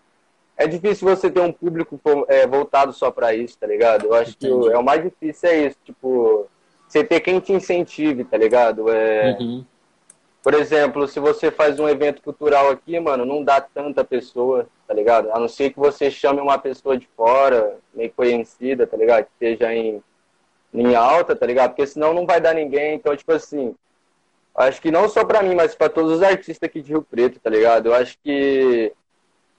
[0.57, 4.07] é difícil você ter um público é, voltado só pra isso, tá ligado?
[4.07, 4.69] Eu acho Entendi.
[4.69, 6.49] que é o mais difícil é isso, tipo,
[6.89, 8.89] você ter quem te incentive, tá ligado?
[8.89, 9.37] É...
[9.39, 9.65] Uhum.
[10.43, 14.95] Por exemplo, se você faz um evento cultural aqui, mano, não dá tanta pessoa, tá
[14.95, 15.31] ligado?
[15.33, 19.25] A não ser que você chame uma pessoa de fora, meio conhecida, tá ligado?
[19.25, 20.03] Que esteja em,
[20.73, 21.71] em alta, tá ligado?
[21.71, 22.95] Porque senão não vai dar ninguém.
[22.95, 23.75] Então, tipo assim,
[24.55, 27.39] acho que não só pra mim, mas pra todos os artistas aqui de Rio Preto,
[27.41, 27.87] tá ligado?
[27.87, 28.93] Eu acho que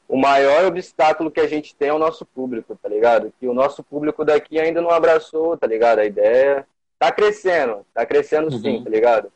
[0.07, 3.31] o maior obstáculo que a gente tem é o nosso público, tá ligado?
[3.39, 5.99] Que o nosso público daqui ainda não abraçou, tá ligado?
[5.99, 6.65] A ideia
[6.99, 8.83] tá crescendo, tá crescendo sim, uhum.
[8.83, 9.31] tá ligado?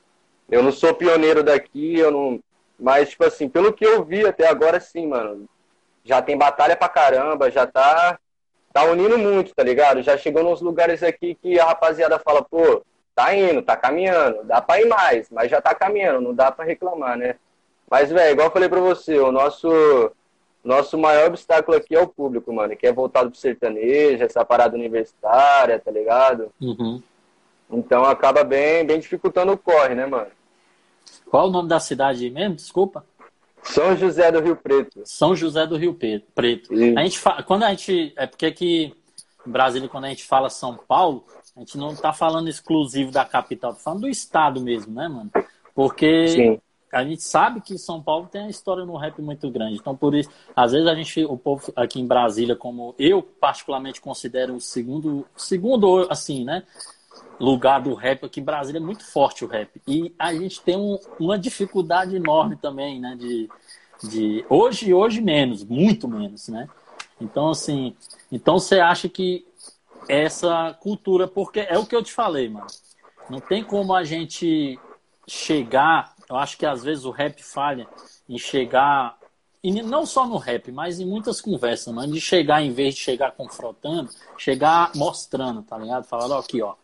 [0.52, 2.39] Eu não sou pioneiro daqui, eu não.
[2.78, 5.47] Mas, tipo assim, pelo que eu vi até agora, sim, mano.
[6.04, 8.19] Já tem batalha pra caramba, já tá.
[8.73, 10.02] Tá unindo muito, tá ligado?
[10.02, 12.84] Já chegou nos lugares aqui que a rapaziada fala, pô,
[13.15, 16.65] tá indo, tá caminhando, dá pra ir mais, mas já tá caminhando, não dá pra
[16.65, 17.36] reclamar, né?
[17.89, 20.12] Mas, velho, igual eu falei pra você, o nosso.
[20.63, 24.78] Nosso maior obstáculo aqui é o público, mano, que é voltado pro sertanejo, essa parada
[24.78, 26.54] universitária, tá ligado?
[26.62, 27.04] Uhum.
[27.73, 30.31] Então acaba bem, bem dificultando o corre, né, mano?
[31.29, 32.55] Qual o nome da cidade mesmo?
[32.55, 33.05] Desculpa.
[33.63, 35.01] São José do Rio Preto.
[35.05, 36.73] São José do Rio Preto.
[36.97, 38.93] A gente fala, quando a gente é porque aqui
[39.45, 43.25] em Brasília quando a gente fala São Paulo, a gente não está falando exclusivo da
[43.25, 45.31] capital, tá falando do estado mesmo, né, mano?
[45.73, 46.62] Porque Sim.
[46.91, 49.75] a gente sabe que São Paulo tem uma história no rap muito grande.
[49.75, 54.01] Então por isso, às vezes a gente o povo aqui em Brasília, como eu particularmente
[54.01, 56.63] considero o segundo, segundo assim, né?
[57.43, 59.82] Lugar do rap aqui em Brasília é muito forte o rap.
[59.88, 63.15] E a gente tem um, uma dificuldade enorme também, né?
[63.19, 63.49] De,
[64.03, 66.69] de hoje hoje menos, muito menos, né?
[67.19, 67.95] Então assim,
[68.32, 69.45] então você acha que
[70.08, 72.67] essa cultura, porque é o que eu te falei, mano.
[73.29, 74.77] Não tem como a gente
[75.25, 77.88] chegar, eu acho que às vezes o rap falha
[78.27, 79.17] em chegar
[79.63, 82.99] e não só no rap, mas em muitas conversas, mano, de chegar em vez de
[82.99, 86.03] chegar confrontando, chegar mostrando, tá ligado?
[86.03, 86.75] Falando, ó, aqui, ó,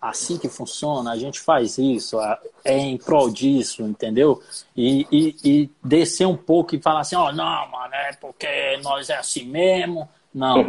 [0.00, 2.18] assim que funciona, a gente faz isso,
[2.64, 4.40] é em prol disso, entendeu?
[4.76, 8.78] E, e, e descer um pouco e falar assim, ó, oh, não, mano, é porque
[8.82, 10.08] nós é assim mesmo.
[10.32, 10.64] Não.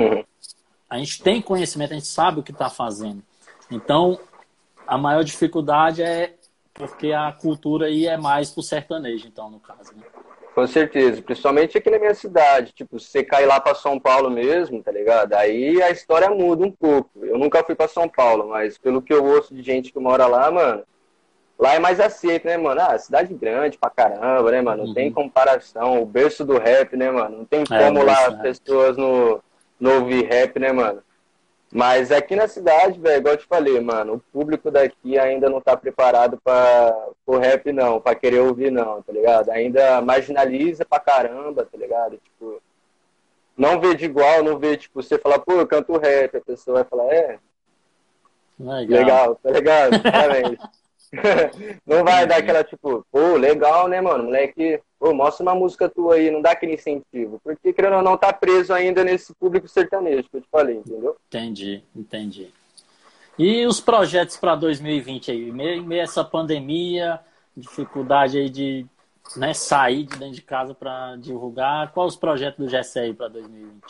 [0.89, 3.21] A gente tem conhecimento, a gente sabe o que está fazendo.
[3.69, 4.19] Então,
[4.87, 6.35] a maior dificuldade é
[6.73, 10.03] porque a cultura aí é mais pro sertanejo, então, no caso, né?
[10.59, 12.73] Com certeza, principalmente aqui na minha cidade.
[12.73, 15.31] Tipo, você cair lá para São Paulo mesmo, tá ligado?
[15.31, 17.09] Aí a história muda um pouco.
[17.23, 20.27] Eu nunca fui para São Paulo, mas pelo que eu ouço de gente que mora
[20.27, 20.83] lá, mano,
[21.57, 22.81] lá é mais aceito, né, mano?
[22.81, 24.79] Ah, cidade grande pra caramba, né, mano?
[24.79, 24.93] Não uhum.
[24.93, 26.01] tem comparação.
[26.01, 27.37] O berço do rap, né, mano?
[27.37, 29.41] Não tem é, como é, lá as pessoas no,
[29.79, 31.01] no ouvir rap, né, mano?
[31.71, 35.61] Mas aqui na cidade, velho, igual eu te falei, mano, o público daqui ainda não
[35.61, 39.49] tá preparado para o rap, não, para querer ouvir, não, tá ligado?
[39.51, 42.17] Ainda marginaliza pra caramba, tá ligado?
[42.17, 42.59] Tipo,
[43.55, 46.77] não vê de igual, não vê, tipo, você falar, pô, eu canto rap, a pessoa
[46.77, 47.39] vai falar, é.
[48.59, 50.01] Legal, legal tá ligado?
[50.01, 50.59] Parabéns.
[51.85, 54.25] não vai dar aquela, tipo, pô, legal, né, mano?
[54.25, 57.39] Moleque, pô, mostra uma música tua aí, não dá aquele incentivo.
[57.43, 61.15] Porque, querendo ou não, tá preso ainda nesse público sertanejo que eu te falei, entendeu?
[61.27, 62.53] Entendi, entendi.
[63.37, 65.51] E os projetos para 2020 aí?
[65.51, 67.19] Meio, meio essa pandemia,
[67.55, 68.85] dificuldade aí de
[69.35, 71.91] né, sair de dentro de casa para divulgar.
[71.91, 73.81] Quais os projetos do GSE aí para 2020?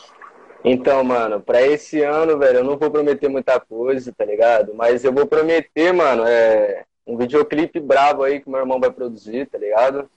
[0.62, 4.74] Então, mano, para esse ano, velho, eu não vou prometer muita coisa, tá ligado?
[4.74, 9.46] Mas eu vou prometer, mano, é, um videoclipe brabo aí que meu irmão vai produzir,
[9.46, 10.08] tá ligado?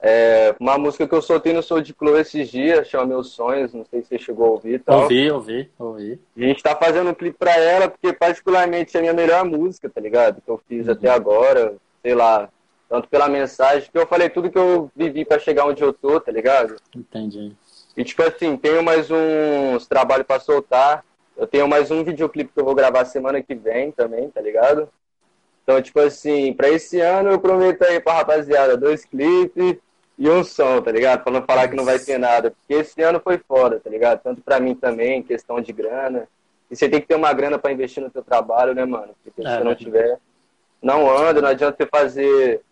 [0.00, 3.74] É, uma música que eu soltei no Soul de Clô esses dias, chama Meus Sonhos,
[3.74, 4.80] não sei se você chegou a ouvir.
[4.80, 5.02] Tal.
[5.02, 6.20] Ouvi, ouvi, ouvi.
[6.36, 9.88] A gente tá fazendo um clipe pra ela, porque particularmente é a minha melhor música,
[9.88, 10.40] tá ligado?
[10.40, 10.92] Que eu fiz uhum.
[10.92, 12.48] até agora, sei lá,
[12.88, 16.20] tanto pela mensagem, que eu falei tudo que eu vivi para chegar onde eu tô,
[16.20, 16.76] tá ligado?
[16.94, 17.52] Entendi.
[17.96, 21.04] E tipo assim, tenho mais uns trabalhos para soltar.
[21.36, 24.88] Eu tenho mais um videoclipe que eu vou gravar semana que vem também, tá ligado?
[25.68, 29.76] Então, tipo assim, pra esse ano eu prometo aí pra rapaziada dois clipes
[30.16, 31.22] e um som, tá ligado?
[31.22, 32.50] Pra não falar que não vai ter nada.
[32.50, 34.22] Porque esse ano foi foda, tá ligado?
[34.22, 36.26] Tanto pra mim também, questão de grana.
[36.70, 39.14] E você tem que ter uma grana pra investir no seu trabalho, né, mano?
[39.22, 40.18] Porque se é, você não tiver,
[40.80, 42.62] não anda, não adianta você fazer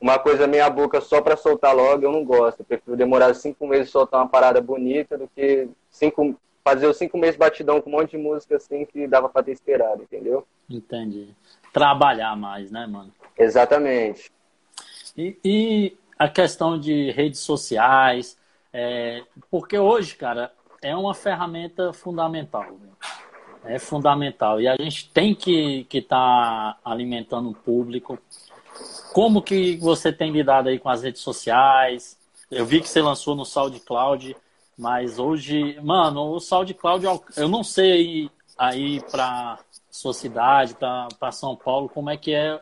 [0.00, 2.60] uma coisa meia boca só pra soltar logo, eu não gosto.
[2.60, 7.18] Eu prefiro demorar cinco meses soltar uma parada bonita do que cinco, fazer os cinco
[7.18, 10.46] meses batidão com um monte de música assim que dava pra ter esperado, entendeu?
[10.70, 11.34] Entendi
[11.76, 13.12] trabalhar mais, né, mano?
[13.36, 14.32] Exatamente.
[15.14, 18.38] E, e a questão de redes sociais,
[18.72, 22.64] é, porque hoje, cara, é uma ferramenta fundamental.
[23.62, 24.58] É fundamental.
[24.58, 28.18] E a gente tem que estar tá alimentando o público.
[29.12, 32.16] Como que você tem lidado aí com as redes sociais?
[32.50, 34.34] Eu vi que você lançou no SoundCloud,
[34.78, 37.04] mas hoje, mano, o SoundCloud,
[37.36, 39.58] eu não sei aí para
[39.96, 42.60] sua cidade, para São Paulo, como é que é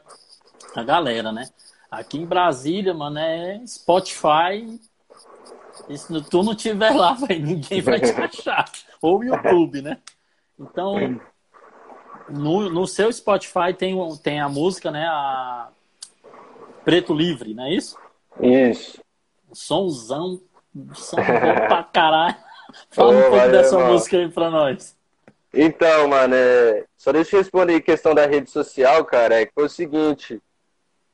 [0.75, 1.49] a galera, né?
[1.91, 4.81] Aqui em Brasília, mano, é Spotify.
[5.89, 8.71] E se tu não tiver lá, véio, ninguém vai te achar.
[9.03, 9.99] Ou YouTube, né?
[10.59, 11.21] Então,
[12.29, 15.07] no, no seu Spotify tem, tem a música, né?
[15.07, 15.69] A
[16.85, 17.99] Preto Livre, não é isso?
[18.41, 19.01] Isso.
[19.53, 20.41] Somzão,
[20.95, 22.37] som bom pra caralho.
[22.91, 24.94] Fala um pouco valeu, dessa música aí pra nós.
[25.55, 26.85] Então, mano, é...
[26.97, 29.41] só deixa eu responder a questão da rede social, cara.
[29.41, 30.41] É que foi o seguinte.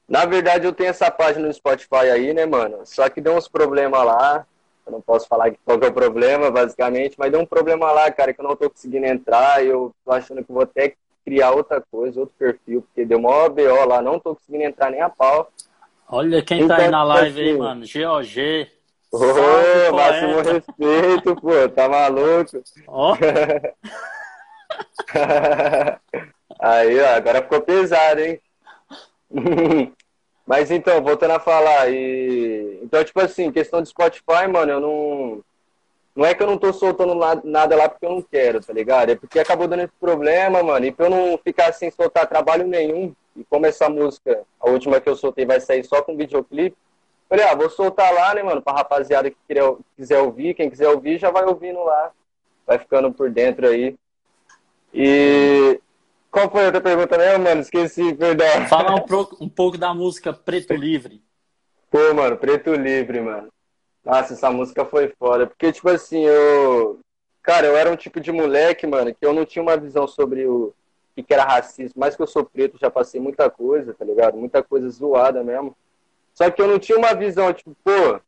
[0.08, 2.80] Na verdade, eu tenho essa página no Spotify aí, né, mano?
[2.84, 4.44] Só que deu uns problemas lá.
[4.84, 8.10] Eu não posso falar qual que é o problema, basicamente, mas deu um problema lá,
[8.10, 9.64] cara, que eu não tô conseguindo entrar.
[9.64, 13.50] E eu tô achando que vou até criar outra coisa, outro perfil, porque deu maior
[13.50, 15.52] BO lá, não tô conseguindo entrar nem a pau.
[16.08, 17.80] Olha quem então, tá aí na live assim, aí, mano.
[17.82, 18.68] GOG.
[19.12, 22.62] Ô, oh, máximo respeito, pô, tá maluco?
[22.88, 23.12] Ó.
[23.12, 23.16] Oh.
[26.60, 28.40] Aí, ó, agora ficou pesado, hein?
[30.46, 32.80] Mas então, voltando a falar, e...
[32.82, 35.44] então, tipo assim, questão de Spotify, mano, eu não.
[36.16, 37.14] Não é que eu não tô soltando
[37.44, 39.10] nada lá porque eu não quero, tá ligado?
[39.10, 40.84] É porque acabou dando esse problema, mano.
[40.84, 45.00] E pra eu não ficar sem soltar trabalho nenhum, e como essa música, a última
[45.00, 46.76] que eu soltei, vai sair só com videoclipe,
[47.28, 49.36] falei, ah, vou soltar lá, né, mano, pra rapaziada que
[49.96, 52.10] quiser ouvir, quem quiser ouvir já vai ouvindo lá.
[52.66, 53.96] Vai ficando por dentro aí.
[54.92, 55.80] E
[56.30, 57.60] qual foi a outra pergunta mesmo, mano?
[57.60, 58.46] Esqueci, perdão.
[58.68, 61.22] Fala um, pro, um pouco da música Preto Livre.
[61.90, 63.48] Pô, mano, Preto Livre, mano.
[64.04, 65.46] Nossa, essa música foi foda.
[65.46, 67.00] Porque, tipo assim, eu.
[67.42, 70.46] Cara, eu era um tipo de moleque, mano, que eu não tinha uma visão sobre
[70.46, 70.74] o
[71.14, 71.98] que, que era racismo.
[71.98, 74.36] Mais que eu sou preto, já passei muita coisa, tá ligado?
[74.36, 75.74] Muita coisa zoada mesmo.
[76.34, 78.20] Só que eu não tinha uma visão, tipo, pô,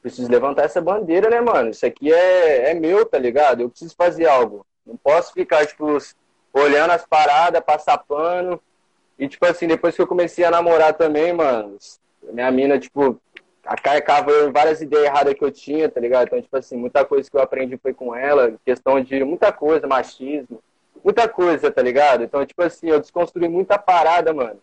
[0.00, 1.70] preciso levantar essa bandeira, né, mano?
[1.70, 3.60] Isso aqui é, é meu, tá ligado?
[3.60, 4.64] Eu preciso fazer algo.
[4.86, 5.98] Não posso ficar, tipo,
[6.52, 8.60] olhando as paradas, passar pano.
[9.18, 11.76] E, tipo assim, depois que eu comecei a namorar também, mano,
[12.22, 13.20] minha mina, tipo,
[13.64, 16.26] acarcava em várias ideias erradas que eu tinha, tá ligado?
[16.26, 19.86] Então, tipo assim, muita coisa que eu aprendi foi com ela, questão de muita coisa,
[19.86, 20.62] machismo,
[21.04, 22.22] muita coisa, tá ligado?
[22.22, 24.60] Então, tipo assim, eu desconstruí muita parada, mano.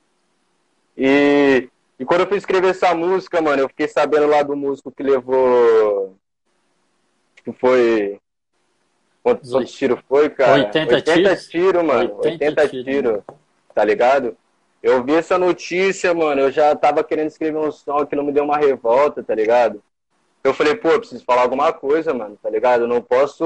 [0.98, 4.92] E, e quando eu fui escrever essa música, mano, eu fiquei sabendo lá do músico
[4.92, 6.16] que levou.
[7.44, 8.20] Que foi.
[9.24, 10.66] Quantos, quantos tiros foi, cara?
[10.66, 12.16] 80, 80 tiros, tiro, mano.
[12.18, 13.24] 80, 80 tiros, tiro,
[13.74, 14.38] tá ligado?
[14.82, 18.34] Eu vi essa notícia, mano, eu já tava querendo escrever um som que não me
[18.34, 19.82] deu uma revolta, tá ligado?
[20.44, 22.82] Eu falei, pô, eu preciso falar alguma coisa, mano, tá ligado?
[22.82, 23.46] Eu não posso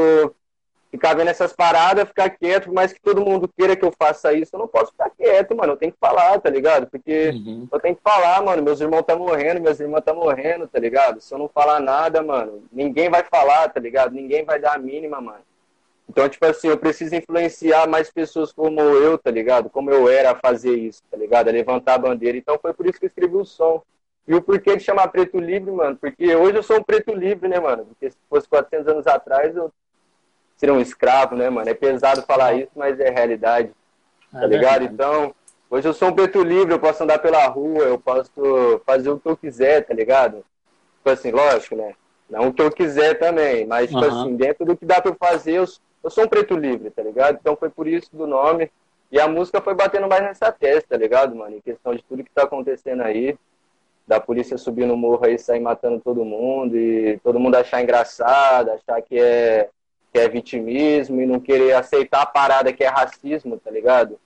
[0.90, 4.56] ficar vendo essas paradas, ficar quieto, mas que todo mundo queira que eu faça isso,
[4.56, 5.74] eu não posso ficar quieto, mano.
[5.74, 6.88] Eu tenho que falar, tá ligado?
[6.88, 7.68] Porque uhum.
[7.72, 8.64] eu tenho que falar, mano.
[8.64, 11.22] Meus irmãos tá morrendo, minhas irmãs tá morrendo, tá ligado?
[11.22, 14.14] Se eu não falar nada, mano, ninguém vai falar, tá ligado?
[14.14, 15.44] Ninguém vai dar a mínima, mano.
[16.10, 19.70] Então, tipo assim, eu preciso influenciar mais pessoas como eu, tá ligado?
[19.70, 21.50] Como eu era a fazer isso, tá ligado?
[21.50, 22.38] A levantar a bandeira.
[22.38, 23.84] Então foi por isso que eu escrevi o som.
[24.28, 25.96] E o porquê de chamar Preto Livre, mano?
[25.96, 27.86] Porque hoje eu sou um preto livre, né, mano?
[27.86, 29.72] Porque se fosse 400 anos atrás, eu
[30.58, 31.70] seria um escravo, né, mano?
[31.70, 33.72] É pesado falar isso, mas é realidade,
[34.32, 34.84] tá é ligado?
[34.84, 35.34] Então,
[35.70, 39.20] hoje eu sou um preto livre, eu posso andar pela rua, eu posso fazer o
[39.20, 40.44] que eu quiser, tá ligado?
[40.98, 41.94] Tipo assim, lógico, né?
[42.30, 44.22] Não o que eu quiser também, mas, tipo uhum.
[44.22, 45.66] assim, dentro do que dá pra eu fazer, eu
[46.04, 47.38] eu sou um preto livre, tá ligado?
[47.40, 48.72] Então foi por isso do nome.
[49.12, 51.56] E a música foi batendo mais nessa testa, tá ligado, mano?
[51.56, 53.38] Em questão de tudo que tá acontecendo aí.
[54.06, 56.78] Da polícia subir no morro aí, sair matando todo mundo.
[56.78, 59.70] E todo mundo achar engraçado, achar que é,
[60.14, 64.20] que é vitimismo e não querer aceitar a parada que é racismo, tá ligado?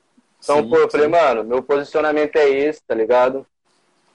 [0.43, 3.45] Então, sim, pô, eu falei, mano, meu posicionamento é esse, tá ligado?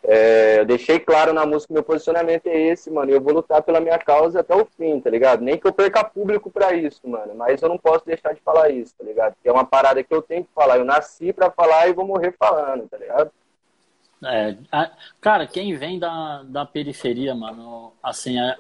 [0.08, 3.10] É, eu deixei claro na música meu posicionamento é esse, mano.
[3.10, 5.42] E eu vou lutar pela minha causa até o fim, tá ligado?
[5.42, 7.34] Nem que eu perca público para isso, mano.
[7.34, 9.34] Mas eu não posso deixar de falar isso, tá ligado?
[9.34, 10.76] Porque é uma parada que eu tenho que falar.
[10.76, 13.32] Eu nasci para falar e vou morrer falando, tá ligado?
[14.24, 18.56] É, a, cara, quem vem da, da periferia, mano, assim, a,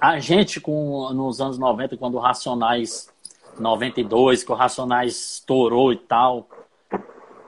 [0.00, 3.08] a, gente com, nos anos 90, quando o Racionais
[3.56, 6.48] 92, que o Racionais estourou e tal,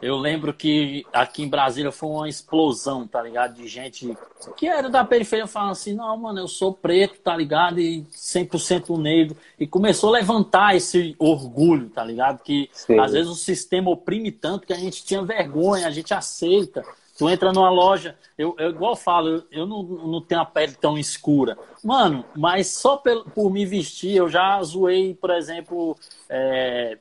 [0.03, 3.55] eu lembro que aqui em Brasília foi uma explosão, tá ligado?
[3.55, 4.17] De gente
[4.57, 7.79] que era da periferia falando assim: não, mano, eu sou preto, tá ligado?
[7.79, 9.37] E 100% negro.
[9.59, 12.43] E começou a levantar esse orgulho, tá ligado?
[12.43, 12.99] Que Sim.
[12.99, 16.83] às vezes o sistema oprime tanto que a gente tinha vergonha, a gente aceita.
[17.17, 20.73] Tu entra numa loja, eu, eu igual falo, eu, eu não, não tenho a pele
[20.73, 21.57] tão escura.
[21.85, 25.97] Mano, mas só por, por me vestir, eu já zoei, por exemplo,
[26.29, 26.99] é,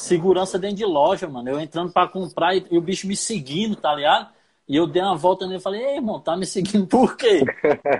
[0.00, 1.50] segurança dentro de loja, mano.
[1.50, 4.30] Eu entrando para comprar e, e, o bicho me seguindo, tá ligado?
[4.66, 7.42] E eu dei uma volta nele e falei, ei, irmão, tá me seguindo por quê?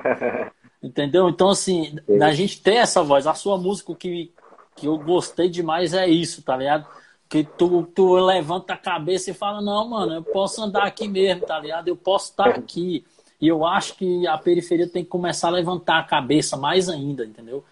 [0.82, 1.28] Entendeu?
[1.28, 2.22] Então, assim, Sim.
[2.22, 4.32] a gente ter essa voz, a sua música que,
[4.74, 6.86] que eu gostei demais é isso, tá ligado?
[7.28, 11.44] Que tu, tu levanta a cabeça e fala, não, mano, eu posso andar aqui mesmo,
[11.44, 11.88] tá ligado?
[11.88, 13.04] Eu posso estar aqui.
[13.38, 17.26] E eu acho que a periferia tem que começar a levantar a cabeça mais ainda,
[17.26, 17.62] entendeu?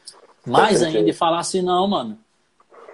[0.46, 2.18] Mais ainda e falar assim, não, mano,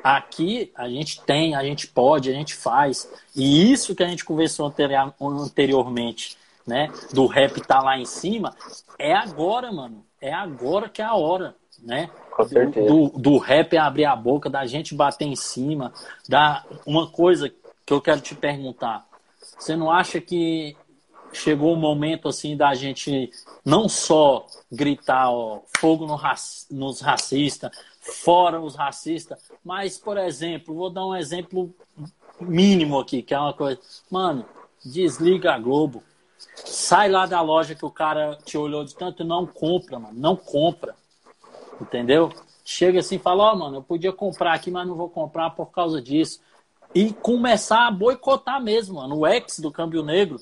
[0.05, 3.11] Aqui a gente tem, a gente pode, a gente faz.
[3.35, 4.71] E isso que a gente conversou
[5.19, 6.37] anteriormente,
[6.67, 6.93] né?
[7.11, 8.55] Do rap tá lá em cima,
[8.99, 10.05] é agora, mano.
[10.21, 12.11] É agora que é a hora, né?
[12.31, 12.87] Com certeza.
[12.87, 15.91] Do, do, do rap abrir a boca, da gente bater em cima.
[16.29, 16.63] Da...
[16.85, 17.51] Uma coisa
[17.87, 19.07] que eu quero te perguntar.
[19.59, 20.77] Você não acha que
[21.33, 23.31] chegou o momento assim da gente
[23.65, 26.41] não só gritar ó, fogo no rac...
[26.71, 27.71] nos racistas,
[28.05, 31.75] fora os racistas, mas, por exemplo, vou dar um exemplo
[32.41, 33.81] mínimo aqui, que é uma coisa.
[34.11, 34.45] Mano,
[34.85, 36.03] desliga a Globo.
[36.55, 40.19] Sai lá da loja que o cara te olhou de tanto não compra, mano.
[40.19, 40.95] Não compra.
[41.81, 42.31] Entendeu?
[42.65, 45.51] Chega assim e fala, ó, oh, mano, eu podia comprar aqui, mas não vou comprar
[45.51, 46.41] por causa disso.
[46.95, 49.19] E começar a boicotar mesmo, mano.
[49.19, 50.39] O ex do Câmbio Negro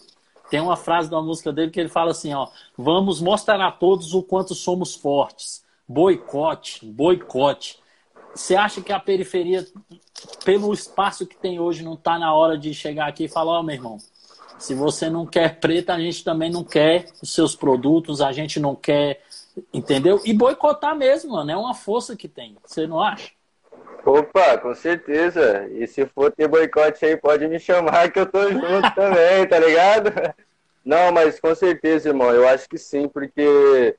[0.50, 4.12] tem uma frase da música dele que ele fala assim, ó, vamos mostrar a todos
[4.12, 5.64] o quanto somos fortes.
[5.92, 7.78] Boicote, boicote.
[8.34, 9.66] Você acha que a periferia,
[10.42, 13.60] pelo espaço que tem hoje, não está na hora de chegar aqui e falar, ó,
[13.60, 13.98] oh, meu irmão,
[14.58, 18.58] se você não quer preta, a gente também não quer os seus produtos, a gente
[18.58, 19.20] não quer,
[19.72, 20.18] entendeu?
[20.24, 22.56] E boicotar mesmo, mano, é uma força que tem.
[22.64, 23.30] Você não acha?
[24.02, 25.68] Opa, com certeza.
[25.72, 29.58] E se for ter boicote aí, pode me chamar que eu tô junto também, tá
[29.58, 30.10] ligado?
[30.82, 33.94] Não, mas com certeza, irmão, eu acho que sim, porque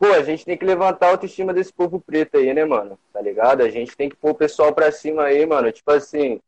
[0.00, 2.98] pô, a gente tem que levantar a autoestima desse povo preto aí, né, mano?
[3.12, 3.60] Tá ligado?
[3.60, 5.70] A gente tem que pôr o pessoal pra cima aí, mano.
[5.70, 6.40] Tipo assim,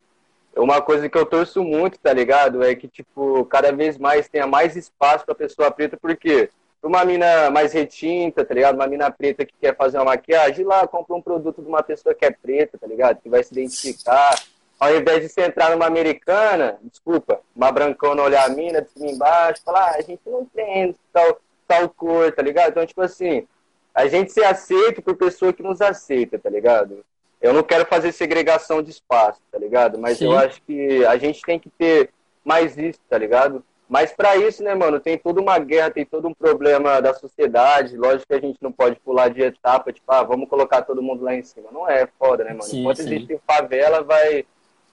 [0.56, 2.64] uma coisa que eu torço muito, tá ligado?
[2.64, 6.48] É que, tipo, cada vez mais tenha mais espaço pra pessoa preta, porque
[6.82, 8.74] uma mina mais retinta, tá ligado?
[8.74, 12.14] Uma mina preta que quer fazer uma maquiagem, lá compra um produto de uma pessoa
[12.14, 13.20] que é preta, tá ligado?
[13.20, 14.34] Que vai se identificar.
[14.80, 19.10] ao invés de você entrar numa americana, desculpa, uma brancona olhar a mina de cima
[19.10, 21.38] embaixo, falar, ah, a gente não tem tal,
[21.72, 22.70] tal cor, tá ligado?
[22.70, 23.46] Então, tipo assim,
[23.94, 27.02] a gente ser aceito por pessoa que nos aceita, tá ligado?
[27.40, 29.98] Eu não quero fazer segregação de espaço, tá ligado?
[29.98, 30.26] Mas Sim.
[30.26, 32.10] eu acho que a gente tem que ter
[32.44, 33.64] mais isso, tá ligado?
[33.88, 37.96] Mas para isso, né, mano, tem toda uma guerra, tem todo um problema da sociedade.
[37.96, 41.24] Lógico que a gente não pode pular de etapa, tipo, ah, vamos colocar todo mundo
[41.24, 41.68] lá em cima.
[41.72, 42.62] Não é foda, né, mano?
[42.62, 43.04] Sim, Enquanto sim.
[43.04, 44.46] existe favela, vai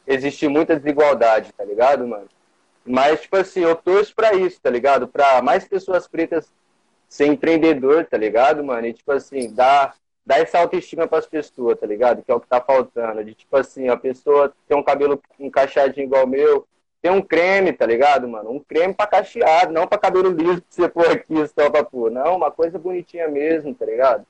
[0.07, 2.27] existir muita desigualdade, tá ligado, mano?
[2.85, 5.07] Mas, tipo assim, eu torço pra isso, tá ligado?
[5.07, 6.51] Pra mais pessoas pretas
[7.09, 8.85] ser empreendedor, tá ligado, mano?
[8.85, 12.21] E, tipo assim, dar, dar essa autoestima pras pessoas, tá ligado?
[12.21, 13.23] Que é o que tá faltando.
[13.23, 16.67] De, tipo assim, a pessoa ter um cabelo encaixadinho igual o meu,
[17.01, 18.51] tem um creme, tá ligado, mano?
[18.51, 22.11] Um creme pra cacheado, não pra cabelo liso que você pôr aqui só pra pôr.
[22.11, 24.25] Não, uma coisa bonitinha mesmo, tá ligado?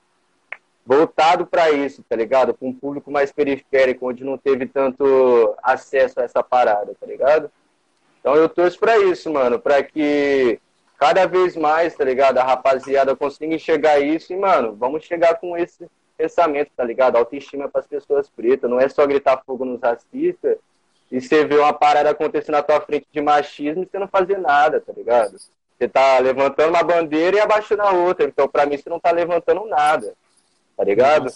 [0.86, 2.54] Voltado para isso, tá ligado?
[2.54, 7.50] Com um público mais periférico, onde não teve tanto acesso a essa parada, tá ligado?
[8.20, 10.60] Então eu torço pra isso, mano, pra que
[11.00, 12.36] cada vez mais, tá ligado?
[12.36, 17.16] A rapaziada consiga enxergar isso e, mano, vamos chegar com esse pensamento, tá ligado?
[17.16, 18.68] Autoestima para as pessoas pretas.
[18.68, 20.58] Não é só gritar fogo nos racistas
[21.10, 24.36] e você vê uma parada acontecendo na tua frente de machismo e você não fazer
[24.36, 25.38] nada, tá ligado?
[25.78, 28.26] Você tá levantando uma bandeira e abaixando a outra.
[28.26, 30.12] Então, pra mim, você não tá levantando nada,
[30.76, 31.30] tá ligado?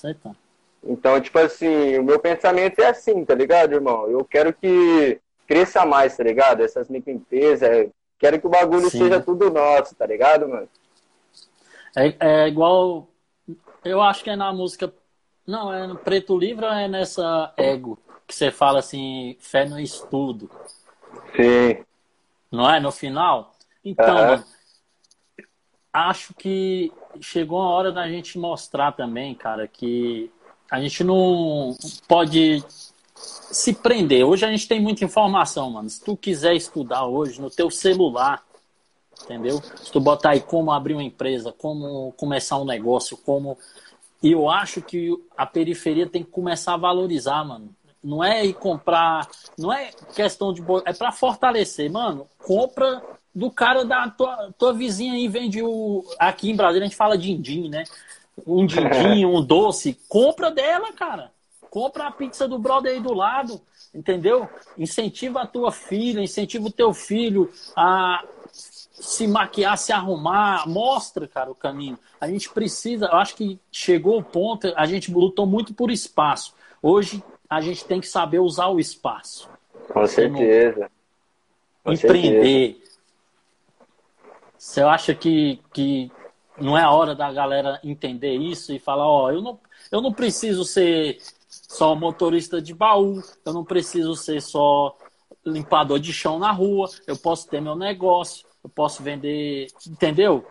[0.86, 4.10] Então, tipo assim, o meu pensamento é assim, tá ligado, irmão?
[4.10, 6.62] Eu quero que cresça mais, tá ligado?
[6.62, 7.88] Essas microempresas,
[8.24, 9.00] quero que o bagulho Sim.
[9.00, 10.68] seja tudo nosso, tá ligado, mano?
[11.94, 13.06] É, é igual.
[13.84, 14.90] Eu acho que é na música.
[15.46, 17.98] Não, é no Preto Livre ou é nessa Ego?
[18.26, 20.50] que você fala assim, fé no estudo.
[21.36, 21.84] Sim.
[22.50, 22.80] Não é?
[22.80, 23.54] No final?
[23.84, 24.42] Então,
[25.92, 30.32] acho que chegou a hora da gente mostrar também, cara, que
[30.70, 31.76] a gente não
[32.08, 32.64] pode
[33.54, 34.24] se prender.
[34.24, 35.88] Hoje a gente tem muita informação, mano.
[35.88, 38.42] Se tu quiser estudar hoje no teu celular,
[39.22, 39.62] entendeu?
[39.76, 43.56] Se tu botar aí como abrir uma empresa, como começar um negócio, como.
[44.22, 47.70] E eu acho que a periferia tem que começar a valorizar, mano.
[48.02, 50.62] Não é ir comprar, não é questão de.
[50.84, 52.26] É para fortalecer, mano.
[52.38, 53.02] Compra
[53.34, 56.04] do cara da tua, tua vizinha aí, vende o.
[56.18, 57.84] Aqui em Brasília a gente fala din-din, né?
[58.46, 59.98] Um din-din, um doce.
[60.08, 61.33] Compra dela, cara.
[61.74, 63.60] Compra a pizza do brother aí do lado,
[63.92, 64.48] entendeu?
[64.78, 71.50] Incentiva a tua filha, incentiva o teu filho a se maquiar, se arrumar, mostra, cara,
[71.50, 71.98] o caminho.
[72.20, 76.54] A gente precisa, eu acho que chegou o ponto, a gente lutou muito por espaço.
[76.80, 77.20] Hoje
[77.50, 79.50] a gente tem que saber usar o espaço.
[79.92, 80.88] Com certeza.
[81.82, 82.74] Com empreender.
[82.74, 82.98] Certeza.
[84.56, 86.08] Você acha que, que
[86.56, 89.58] não é a hora da galera entender isso e falar, ó, eu não,
[89.90, 91.18] eu não preciso ser
[91.68, 94.96] só motorista de baú, eu não preciso ser só
[95.44, 100.46] limpador de chão na rua, eu posso ter meu negócio, eu posso vender, entendeu?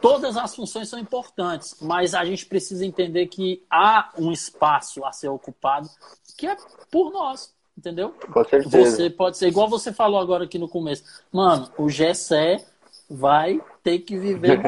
[0.00, 5.12] Todas as funções são importantes, mas a gente precisa entender que há um espaço a
[5.12, 5.88] ser ocupado
[6.36, 6.56] que é
[6.90, 8.14] por nós, entendeu?
[8.32, 8.90] Com certeza.
[8.90, 11.02] Você pode ser, igual você falou agora aqui no começo.
[11.32, 12.64] Mano, o Gessé
[13.10, 14.60] vai ter que viver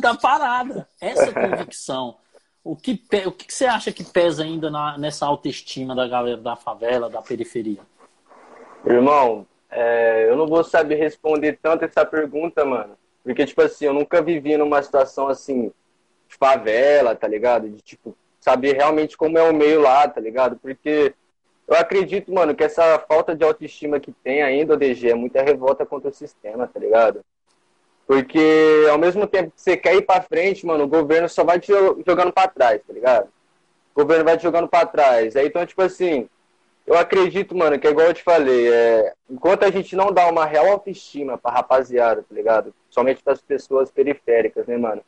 [0.00, 0.86] da parada.
[1.00, 2.16] Essa convicção.
[2.64, 6.56] O que, o que você acha que pesa ainda na, nessa autoestima da galera da
[6.56, 7.80] favela, da periferia?
[8.86, 12.96] Irmão, é, eu não vou saber responder tanto essa pergunta, mano.
[13.22, 15.72] Porque, tipo assim, eu nunca vivi numa situação assim,
[16.26, 17.68] de favela, tá ligado?
[17.68, 20.56] De, tipo, saber realmente como é o meio lá, tá ligado?
[20.56, 21.14] Porque
[21.66, 25.42] eu acredito, mano, que essa falta de autoestima que tem ainda, o DG, é muita
[25.42, 27.24] revolta contra o sistema, tá ligado?
[28.06, 31.58] Porque ao mesmo tempo que você quer ir pra frente, mano, o governo só vai
[31.58, 31.72] te
[32.06, 33.28] jogando pra trás, tá ligado?
[33.94, 35.36] O governo vai te jogando pra trás.
[35.36, 36.28] Aí, então, tipo assim,
[36.86, 40.26] eu acredito, mano, que é igual eu te falei, é, enquanto a gente não dá
[40.28, 42.74] uma real autoestima pra rapaziada, tá ligado?
[42.90, 45.02] Somente para as pessoas periféricas, né, mano?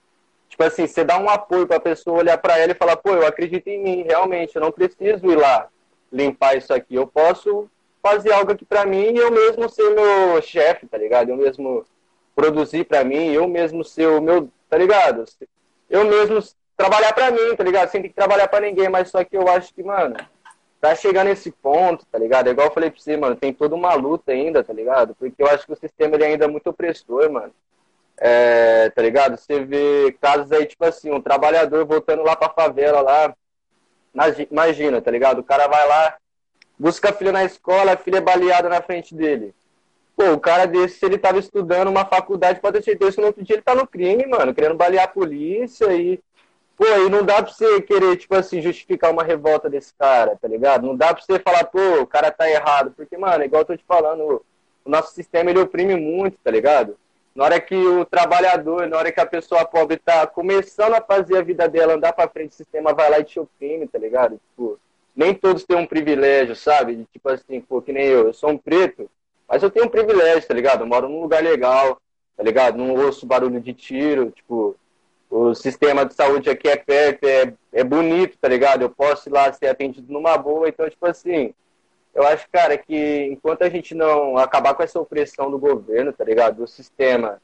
[0.48, 3.26] Tipo assim, você dá um apoio pra pessoa olhar para ela e falar, pô, eu
[3.26, 5.68] acredito em mim, realmente, eu não preciso ir lá
[6.10, 7.68] limpar isso aqui, eu posso
[8.02, 11.28] fazer algo aqui pra mim e eu mesmo ser meu chefe, tá ligado?
[11.28, 11.84] Eu mesmo
[12.36, 15.24] produzir pra mim, eu mesmo ser o meu, tá ligado?
[15.88, 16.38] Eu mesmo
[16.76, 17.88] trabalhar pra mim, tá ligado?
[17.88, 20.14] Sem ter que trabalhar pra ninguém, mas só que eu acho que, mano,
[20.78, 22.48] tá chegando nesse ponto, tá ligado?
[22.48, 25.14] É igual eu falei pra você, mano, tem toda uma luta ainda, tá ligado?
[25.14, 27.52] Porque eu acho que o sistema ele ainda é muito opressor, mano.
[28.18, 29.38] É, tá ligado?
[29.38, 33.34] Você vê casos aí, tipo assim, um trabalhador voltando lá pra favela lá.
[34.50, 35.38] Imagina, tá ligado?
[35.38, 36.16] O cara vai lá,
[36.78, 39.54] busca a filha na escola, a filha é baleada na frente dele.
[40.16, 43.26] Pô, o cara desse, se ele tava estudando uma faculdade, pode ter certeza que no
[43.26, 46.18] outro dia ele tá no crime, mano, querendo balear a polícia e
[46.76, 50.46] Pô, e não dá pra você querer, tipo assim, justificar uma revolta desse cara, tá
[50.46, 50.86] ligado?
[50.86, 52.92] Não dá pra você falar, pô, o cara tá errado.
[52.94, 54.44] Porque, mano, igual eu tô te falando,
[54.84, 56.98] o nosso sistema ele oprime muito, tá ligado?
[57.34, 61.38] Na hora que o trabalhador, na hora que a pessoa pobre tá começando a fazer
[61.38, 64.38] a vida dela andar pra frente, o sistema vai lá e te oprime, tá ligado?
[64.50, 64.78] Tipo,
[65.14, 67.06] nem todos têm um privilégio, sabe?
[67.10, 69.10] Tipo assim, pô, que nem eu, eu sou um preto,
[69.48, 70.82] mas eu tenho um privilégio, tá ligado?
[70.82, 72.00] Eu moro num lugar legal,
[72.36, 72.76] tá ligado?
[72.76, 74.76] Não ouço barulho de tiro, tipo,
[75.30, 78.82] o sistema de saúde aqui é perto, é, é bonito, tá ligado?
[78.82, 81.54] Eu posso ir lá ser atendido numa boa, então, tipo assim,
[82.14, 86.24] eu acho, cara, que enquanto a gente não acabar com essa opressão do governo, tá
[86.24, 86.56] ligado?
[86.56, 87.40] Do sistema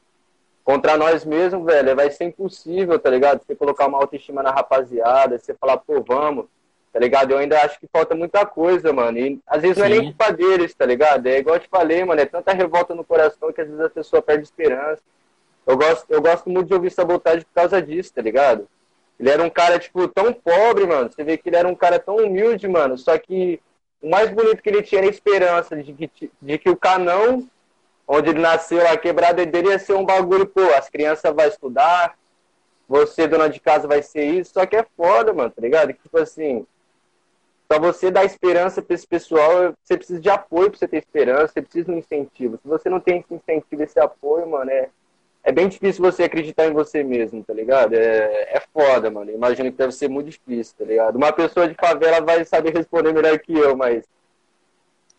[0.63, 3.41] contra nós mesmos, velho, vai ser impossível, tá ligado?
[3.43, 6.45] Você colocar uma autoestima na rapaziada, você falar, pô, vamos,
[6.93, 7.31] tá ligado?
[7.31, 9.17] Eu ainda acho que falta muita coisa, mano.
[9.17, 9.81] E às vezes Sim.
[9.81, 11.25] não é nem culpa deles, tá ligado?
[11.25, 13.89] É igual eu te falei, mano, é tanta revolta no coração que às vezes a
[13.89, 15.01] pessoa perde esperança.
[15.65, 18.67] Eu gosto, eu gosto muito de ouvir sabotagem por causa disso, tá ligado?
[19.19, 21.11] Ele era um cara, tipo, tão pobre, mano.
[21.11, 22.95] Você vê que ele era um cara tão humilde, mano.
[22.95, 23.59] Só que
[23.99, 27.47] o mais bonito que ele tinha era a esperança de que, de que o canão,
[28.07, 32.15] onde ele nasceu, a quebrada dele ia ser um bagulho, pô, as crianças vão estudar,
[32.87, 34.53] você, dona de casa, vai ser isso.
[34.53, 35.93] Só que é foda, mano, tá ligado?
[35.93, 36.67] Tipo assim,
[37.67, 41.53] pra você dar esperança pra esse pessoal, você precisa de apoio pra você ter esperança,
[41.53, 42.59] você precisa de um incentivo.
[42.61, 44.89] Se você não tem esse incentivo, esse apoio, mano, é
[45.43, 47.93] é bem difícil você acreditar em você mesmo, tá ligado?
[47.93, 49.29] É, é foda, mano.
[49.29, 51.17] Imagino que deve ser muito difícil, tá ligado?
[51.17, 54.05] Uma pessoa de favela vai saber responder melhor que eu, mas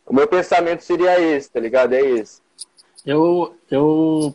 [0.07, 1.93] o meu pensamento seria esse, tá ligado?
[1.93, 2.41] É esse.
[3.05, 4.35] Eu, eu,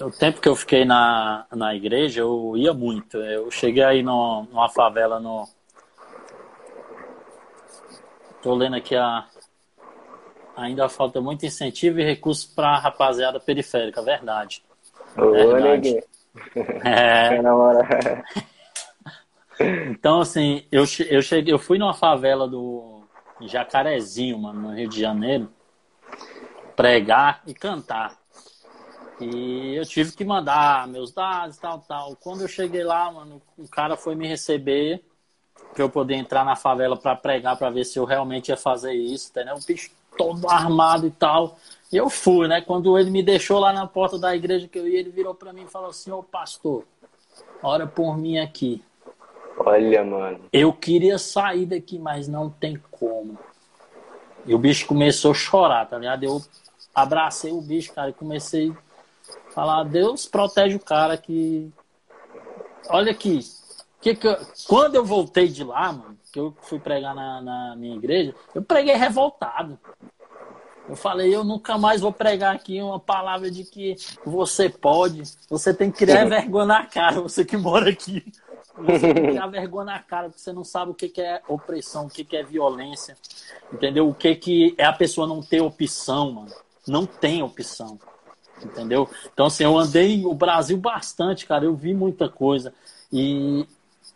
[0.00, 3.16] o tempo que eu fiquei na, na igreja, eu ia muito.
[3.18, 5.48] Eu cheguei aí no, numa favela no.
[8.46, 9.26] Tô lendo aqui a.
[10.56, 14.62] Ainda falta muito incentivo e recursos para a rapaziada periférica, verdade.
[15.16, 16.00] Ô, neguinho.
[16.84, 17.30] É.
[19.90, 23.02] Então, assim, eu, eu, cheguei, eu fui numa favela do
[23.40, 25.50] Jacarezinho, mano, no Rio de Janeiro,
[26.76, 28.16] pregar e cantar.
[29.18, 32.14] E eu tive que mandar meus dados, tal, tal.
[32.14, 35.02] Quando eu cheguei lá, mano, o cara foi me receber
[35.76, 38.94] para eu poder entrar na favela para pregar, para ver se eu realmente ia fazer
[38.94, 39.56] isso, entendeu?
[39.56, 41.58] O bicho todo armado e tal.
[41.92, 42.62] E eu fui, né?
[42.62, 45.52] Quando ele me deixou lá na porta da igreja que eu ia, ele virou para
[45.52, 46.84] mim e falou assim: Ô pastor,
[47.62, 48.82] ora por mim aqui.
[49.58, 50.40] Olha, mano.
[50.50, 53.38] Eu queria sair daqui, mas não tem como.
[54.46, 56.24] E o bicho começou a chorar, tá ligado?
[56.24, 56.42] Eu
[56.94, 61.70] abracei o bicho, cara, e comecei a falar: Deus protege o cara que.
[62.88, 63.40] Olha aqui.
[64.06, 64.36] Que que eu...
[64.68, 68.62] Quando eu voltei de lá, mano, que eu fui pregar na, na minha igreja, eu
[68.62, 69.76] preguei revoltado.
[70.88, 75.24] Eu falei, eu nunca mais vou pregar aqui uma palavra de que você pode.
[75.50, 78.24] Você tem que criar vergonha na cara, você que mora aqui.
[78.78, 82.06] Você tem que criar vergonha na cara, porque você não sabe o que é opressão,
[82.06, 83.16] o que é violência.
[83.72, 84.08] Entendeu?
[84.08, 86.52] O que, que é a pessoa não ter opção, mano.
[86.86, 87.98] Não tem opção.
[88.64, 89.10] Entendeu?
[89.34, 91.64] Então, assim, eu andei o Brasil bastante, cara.
[91.64, 92.72] Eu vi muita coisa.
[93.12, 93.66] E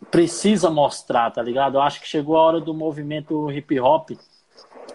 [0.09, 1.75] precisa mostrar, tá ligado?
[1.75, 4.11] Eu acho que chegou a hora do movimento hip hop.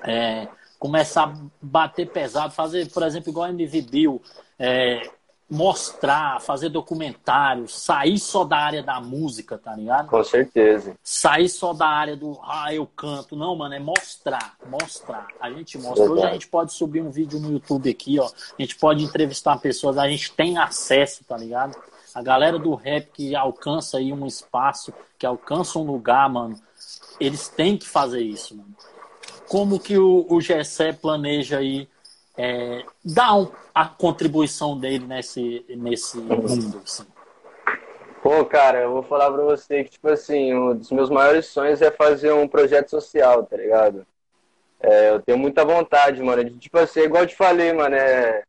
[0.03, 0.49] É,
[0.79, 4.23] começar a bater pesado, fazer, por exemplo, igual a MV Bill,
[4.59, 5.09] é,
[5.49, 10.09] mostrar, fazer documentários, sair só da área da música, tá ligado?
[10.09, 10.97] Com certeza.
[11.03, 13.37] Sair só da área do, ah, eu canto.
[13.37, 15.29] Não, mano, é mostrar, mostrar.
[15.41, 16.05] A gente mostra.
[16.05, 16.19] Verdade.
[16.19, 18.27] Hoje a gente pode subir um vídeo no YouTube aqui, ó.
[18.27, 21.77] A gente pode entrevistar pessoas, a gente tem acesso, tá ligado?
[22.17, 26.59] A galera do rap que alcança aí um espaço, que alcança um lugar, mano,
[27.21, 28.75] eles têm que fazer isso, mano
[29.49, 31.89] como que o, o GSE planeja aí
[32.37, 36.81] é, dar um, a contribuição dele nesse, nesse mundo?
[36.85, 37.07] Assim?
[38.23, 41.81] Pô, cara, eu vou falar pra você que, tipo assim, um dos meus maiores sonhos
[41.81, 44.07] é fazer um projeto social, tá ligado?
[44.81, 48.43] É, eu tenho muita vontade, mano, de, tipo assim, igual eu te falei, mano, é...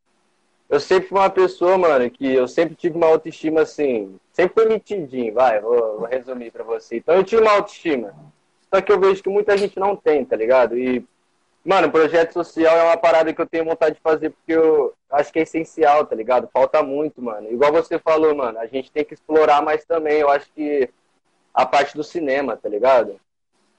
[0.68, 4.68] Eu sempre fui uma pessoa, mano, que eu sempre tive uma autoestima, assim, sempre fui
[4.68, 6.96] metidinho, vai, vou, vou resumir pra você.
[6.96, 8.14] Então eu tinha uma autoestima.
[8.72, 10.76] Só que eu vejo que muita gente não tem, tá ligado?
[10.76, 11.02] E,
[11.64, 15.32] mano, projeto social é uma parada que eu tenho vontade de fazer porque eu acho
[15.32, 16.50] que é essencial, tá ligado?
[16.52, 17.50] Falta muito, mano.
[17.50, 20.18] Igual você falou, mano, a gente tem que explorar mais também.
[20.18, 20.90] Eu acho que
[21.54, 23.18] a parte do cinema, tá ligado?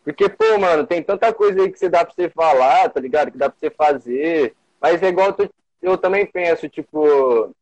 [0.04, 3.32] Porque, pô, mano, tem tanta coisa aí que você dá pra você falar, tá ligado?
[3.32, 4.56] Que dá pra você fazer.
[4.82, 5.50] Mas é igual eu,
[5.82, 7.53] eu também penso, tipo,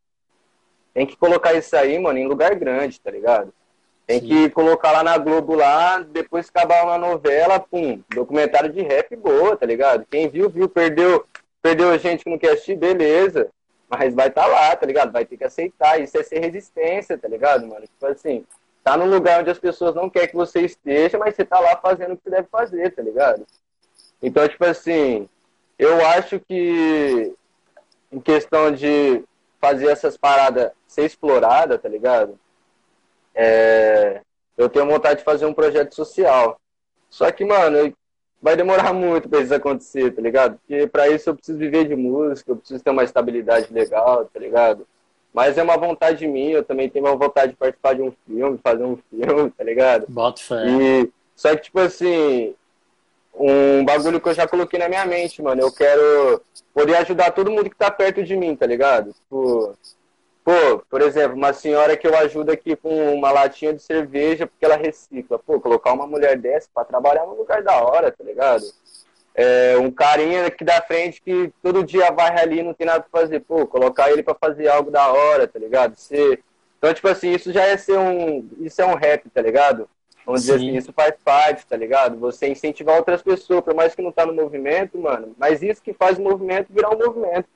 [0.93, 3.53] tem que colocar isso aí, mano, em lugar grande, tá ligado?
[4.07, 4.27] Tem Sim.
[4.27, 9.57] que colocar lá na Globo lá, depois acabar uma novela, pum, documentário de rap boa,
[9.57, 10.05] tá ligado?
[10.09, 11.25] Quem viu, viu, perdeu,
[11.61, 13.49] perdeu gente que não quer assistir, beleza.
[13.89, 15.11] Mas vai estar tá lá, tá ligado?
[15.11, 15.99] Vai ter que aceitar.
[15.99, 17.85] Isso é ser resistência, tá ligado, mano?
[17.85, 18.45] Tipo assim,
[18.83, 21.75] tá num lugar onde as pessoas não querem que você esteja, mas você tá lá
[21.77, 23.45] fazendo o que você deve fazer, tá ligado?
[24.21, 25.27] Então, tipo assim,
[25.77, 27.33] eu acho que
[28.11, 29.23] em questão de
[29.59, 32.39] fazer essas paradas ser explorada, tá ligado?
[33.33, 34.21] É,
[34.57, 36.59] eu tenho vontade de fazer um projeto social.
[37.09, 37.93] Só que, mano,
[38.41, 40.57] vai demorar muito pra isso acontecer, tá ligado?
[40.59, 44.39] Porque pra isso eu preciso viver de música, eu preciso ter uma estabilidade legal, tá
[44.39, 44.87] ligado?
[45.33, 48.59] Mas é uma vontade minha, eu também tenho uma vontade de participar de um filme,
[48.63, 50.05] fazer um filme, tá ligado?
[50.09, 50.65] Bota fé.
[50.67, 52.55] E, só que, tipo assim,
[53.39, 55.61] um bagulho que eu já coloquei na minha mente, mano.
[55.61, 56.41] Eu quero
[56.73, 59.13] poder ajudar todo mundo que tá perto de mim, tá ligado?
[59.13, 59.75] Tipo,
[60.43, 64.65] pô, por exemplo, uma senhora que eu ajudo aqui com uma latinha de cerveja porque
[64.65, 65.39] ela recicla.
[65.39, 68.63] Pô, colocar uma mulher dessa pra trabalhar num lugar da hora, tá ligado?
[69.35, 73.05] É, um carinha aqui da frente que todo dia vai ali e não tem nada
[73.09, 73.39] pra fazer.
[73.41, 75.95] Pô, colocar ele pra fazer algo da hora, tá ligado?
[75.95, 76.43] Ser...
[76.77, 78.47] Então, tipo assim, isso já é ser um.
[78.59, 79.87] Isso é um rap, tá ligado?
[80.27, 80.51] Vamos Sim.
[80.51, 82.17] dizer assim, isso faz parte, tá ligado?
[82.19, 85.93] Você incentivar outras pessoas, por mais que não tá no movimento, mano, mas isso que
[85.93, 87.47] faz o movimento virar um movimento,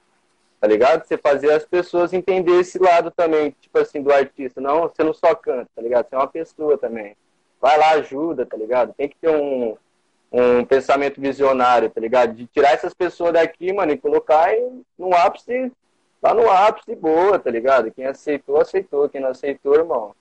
[0.57, 1.05] tá ligado?
[1.05, 4.61] Você fazer as pessoas entender esse lado também, tipo assim, do artista.
[4.61, 6.07] Não, você não só canta, tá ligado?
[6.07, 7.17] Você é uma pessoa também.
[7.59, 8.93] Vai lá, ajuda, tá ligado?
[8.93, 9.75] Tem que ter um,
[10.31, 12.33] um pensamento visionário, tá ligado?
[12.33, 15.73] De tirar essas pessoas daqui, mano, e colocar em, no ápice,
[16.23, 17.91] lá no ápice, boa, tá ligado?
[17.91, 19.09] Quem aceitou, aceitou.
[19.09, 20.15] Quem não aceitou, irmão.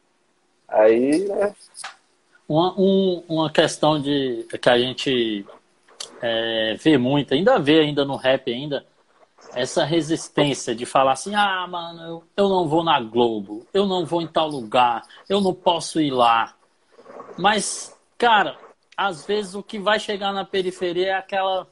[0.67, 1.55] Aí, né?
[2.51, 5.47] Uma, um, uma questão de que a gente
[6.21, 8.85] é, vê muito, ainda vê ainda no rap ainda,
[9.55, 14.05] essa resistência de falar assim, ah, mano, eu, eu não vou na Globo, eu não
[14.05, 16.57] vou em tal lugar, eu não posso ir lá.
[17.39, 18.59] Mas, cara,
[18.97, 21.69] às vezes o que vai chegar na periferia é aquela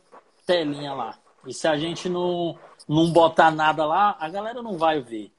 [0.47, 1.19] telinha lá.
[1.45, 2.57] E se a gente não,
[2.89, 5.33] não botar nada lá, a galera não vai ver.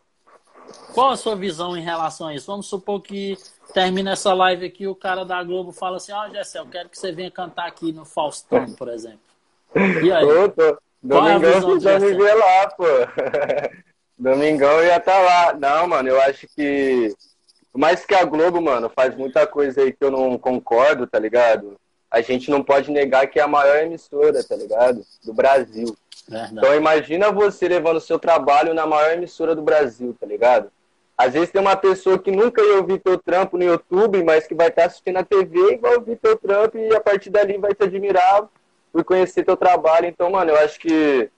[0.93, 2.47] Qual a sua visão em relação a isso?
[2.47, 3.38] Vamos supor que
[3.74, 6.89] termina essa live aqui o cara da Globo fala assim, ó, oh, Gessé, eu quero
[6.89, 9.20] que você venha cantar aqui no Faustão, por exemplo.
[10.03, 10.26] E aí?
[10.26, 10.78] Ô, tô...
[11.01, 12.84] Domingão é já me ver lá, pô.
[14.17, 15.53] Domingão ia estar tá lá.
[15.53, 17.15] Não, mano, eu acho que.
[17.74, 21.78] Mais que a Globo, mano, faz muita coisa aí que eu não concordo, tá ligado?
[22.12, 25.01] A gente não pode negar que é a maior emissora, tá ligado?
[25.24, 25.95] Do Brasil.
[26.28, 26.53] Verdade.
[26.57, 30.72] Então imagina você levando o seu trabalho na maior emissora do Brasil, tá ligado?
[31.18, 34.55] Às vezes tem uma pessoa que nunca ia ouvir teu trampo no YouTube, mas que
[34.55, 37.74] vai estar assistindo a TV e vai ouvir teu trampo e a partir dali vai
[37.74, 38.47] te admirar
[38.91, 40.05] por conhecer teu trabalho.
[40.05, 41.30] Então, mano, eu acho que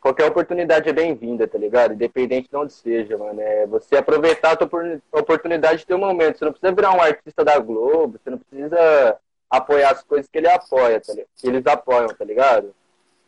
[0.00, 1.94] qualquer oportunidade é bem-vinda, tá ligado?
[1.94, 3.40] Independente de onde seja, mano.
[3.40, 4.70] É você aproveitar a tua
[5.10, 6.38] oportunidade de ter um momento.
[6.38, 9.18] Você não precisa virar um artista da Globo, você não precisa
[9.50, 11.28] apoiar as coisas que ele apoia, tá ligado?
[11.36, 12.74] Que eles apoiam, tá ligado?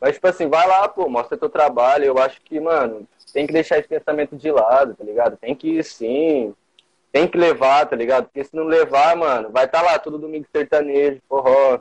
[0.00, 2.04] Mas, tipo assim, vai lá, pô, mostra teu trabalho.
[2.04, 5.36] Eu acho que, mano, tem que deixar esse pensamento de lado, tá ligado?
[5.36, 6.54] Tem que ir sim,
[7.12, 8.24] tem que levar, tá ligado?
[8.24, 11.80] Porque se não levar, mano, vai estar tá lá todo domingo sertanejo, forró,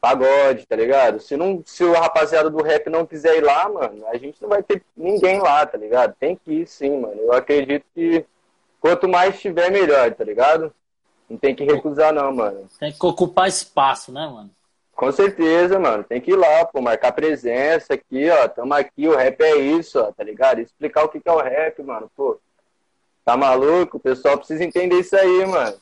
[0.00, 1.20] pagode, tá ligado?
[1.20, 4.48] Se, não, se o rapaziada do rap não quiser ir lá, mano, a gente não
[4.48, 6.14] vai ter ninguém lá, tá ligado?
[6.18, 7.20] Tem que ir sim, mano.
[7.20, 8.24] Eu acredito que
[8.80, 10.72] quanto mais tiver, melhor, tá ligado?
[11.28, 12.68] Não tem que recusar, não, mano.
[12.78, 14.50] Tem que ocupar espaço, né, mano?
[14.94, 16.02] Com certeza, mano.
[16.02, 18.48] Tem que ir lá, pô, marcar presença aqui, ó.
[18.48, 20.60] Tamo aqui, o rap é isso, ó, tá ligado?
[20.60, 22.10] Explicar o que é o rap, mano.
[22.16, 22.40] Pô,
[23.24, 23.98] tá maluco?
[23.98, 25.76] O pessoal precisa entender isso aí, mano.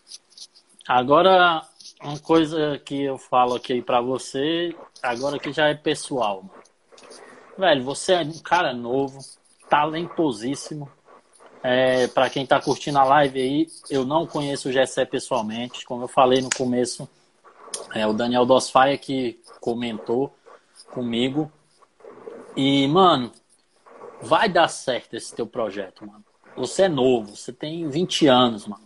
[0.87, 1.63] Agora,
[2.03, 6.67] uma coisa que eu falo aqui pra você, agora que já é pessoal, mano.
[7.57, 9.19] Velho, você é um cara novo,
[9.71, 10.91] talentosíssimo.
[11.63, 15.85] É, para quem tá curtindo a live aí, eu não conheço o Gessé pessoalmente.
[15.85, 17.09] Como eu falei no começo,
[17.95, 20.33] é, o Daniel Dosfaia que comentou
[20.91, 21.51] comigo.
[22.57, 23.33] E, mano,
[24.23, 26.25] vai dar certo esse teu projeto, mano.
[26.57, 28.85] Você é novo, você tem 20 anos, mano.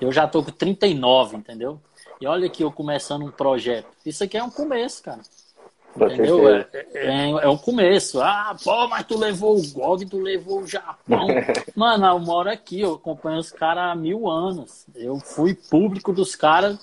[0.00, 1.80] Eu já tô com 39, entendeu?
[2.20, 3.88] E olha aqui eu começando um projeto.
[4.04, 5.20] Isso aqui é um começo, cara.
[5.96, 6.48] Entendeu?
[6.48, 8.20] É, é, é um começo.
[8.20, 11.28] Ah, pô, mas tu levou o GOG, tu levou o Japão.
[11.76, 14.86] Mano, eu moro aqui, eu acompanho os caras há mil anos.
[14.94, 16.78] Eu fui público dos caras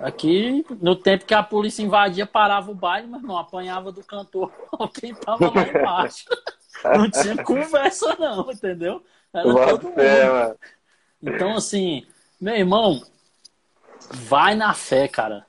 [0.00, 4.50] Aqui, no tempo que a polícia invadia, parava o baile, mas não apanhava do cantor
[4.98, 6.24] quem tava lá embaixo.
[6.82, 9.04] Não tinha conversa, não, entendeu?
[9.34, 10.58] Era todo mundo.
[11.20, 12.06] Então, assim,
[12.40, 13.02] meu irmão,
[14.10, 15.44] vai na fé, cara.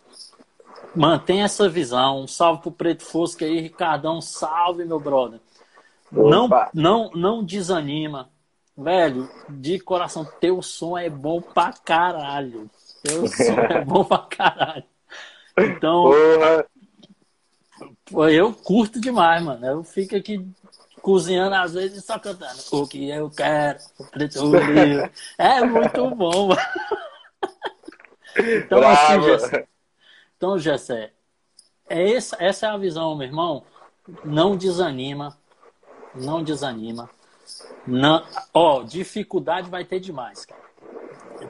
[0.96, 2.22] Mantém essa visão.
[2.22, 4.22] Um salve pro Preto Fosco aí, Ricardão.
[4.22, 5.39] Salve, meu brother.
[6.12, 8.30] Não, não, não desanima.
[8.78, 12.70] Velho, de coração, teu som é bom pra caralho.
[13.04, 14.84] Teu som é bom pra caralho.
[15.58, 16.12] Então,
[18.10, 18.32] Porra.
[18.32, 19.66] eu curto demais, mano.
[19.66, 20.46] Eu fico aqui
[21.02, 22.60] cozinhando às vezes e só cantando.
[22.72, 24.39] O que eu quero, o preto
[25.38, 26.62] É muito bom, mano.
[28.34, 29.68] Então, assim, Gessé,
[30.42, 31.12] então, Gessé,
[31.88, 33.64] é essa, essa é a visão, meu irmão.
[34.26, 35.38] Não desanima.
[36.16, 37.08] Não desanima.
[37.86, 40.60] Não, ó, dificuldade vai ter demais, cara.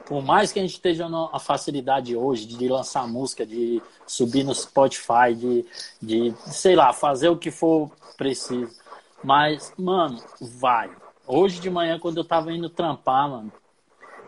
[0.04, 4.54] Por mais que a gente esteja a facilidade hoje de lançar música, de subir no
[4.54, 5.64] Spotify, de,
[6.02, 8.78] de, sei lá, fazer o que for preciso.
[9.24, 10.90] Mas, mano, vai.
[11.26, 13.50] Hoje de manhã, quando eu tava indo trampar, mano,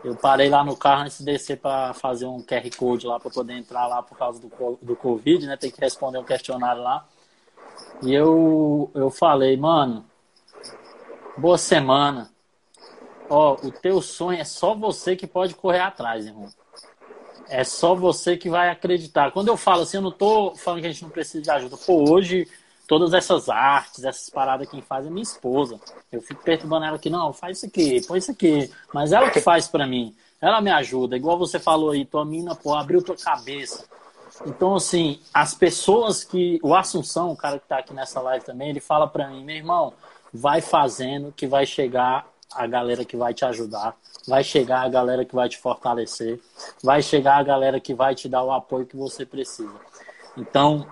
[0.05, 3.31] eu parei lá no carro antes de descer para fazer um QR Code lá para
[3.31, 5.57] poder entrar lá por causa do, do Covid, né?
[5.57, 7.07] Tem que responder um questionário lá.
[8.03, 10.05] E eu, eu falei, mano,
[11.35, 12.29] boa semana.
[13.27, 16.49] Ó, o teu sonho é só você que pode correr atrás, irmão.
[17.49, 19.31] É só você que vai acreditar.
[19.31, 21.77] Quando eu falo assim, eu não tô falando que a gente não precisa de ajuda.
[21.77, 22.47] Pô, hoje
[22.87, 25.79] todas essas artes, essas paradas quem faz é minha esposa.
[26.11, 28.71] Eu fico perturbando ela aqui, não, faz isso aqui, põe isso aqui.
[28.93, 30.15] Mas ela que faz para mim.
[30.41, 31.15] Ela me ajuda.
[31.15, 33.85] Igual você falou aí, tua mina, pô, abriu tua cabeça.
[34.45, 36.59] Então, assim, as pessoas que.
[36.61, 39.55] O Assunção, o cara que tá aqui nessa live também, ele fala para mim, meu
[39.55, 39.93] irmão,
[40.33, 43.95] vai fazendo que vai chegar a galera que vai te ajudar,
[44.27, 46.39] vai chegar a galera que vai te fortalecer,
[46.83, 49.73] vai chegar a galera que vai te dar o apoio que você precisa.
[50.37, 50.85] Então,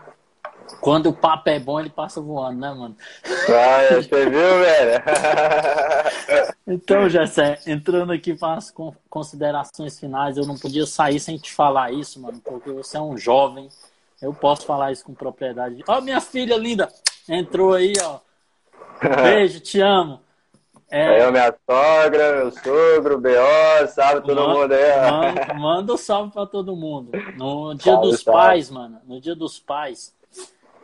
[0.79, 2.95] quando o papo é bom, ele passa voando, né, mano?
[3.25, 5.03] Ah, você viu, velho?
[6.67, 8.73] então, Jessé, entrando aqui para as
[9.09, 13.17] considerações finais, eu não podia sair sem te falar isso, mano, porque você é um
[13.17, 13.69] jovem.
[14.21, 15.83] Eu posso falar isso com propriedade.
[15.87, 16.89] Ó, oh, minha filha linda,
[17.27, 18.19] entrou aí, ó.
[19.21, 20.21] Beijo, te amo.
[20.89, 21.25] É...
[21.25, 25.11] Eu, minha sogra, meu sogro, B.O., salve todo manda, mundo aí.
[25.11, 27.11] Manda, manda um salve para todo mundo.
[27.35, 28.39] No dia salve, dos salve.
[28.39, 30.13] pais, mano, no dia dos pais,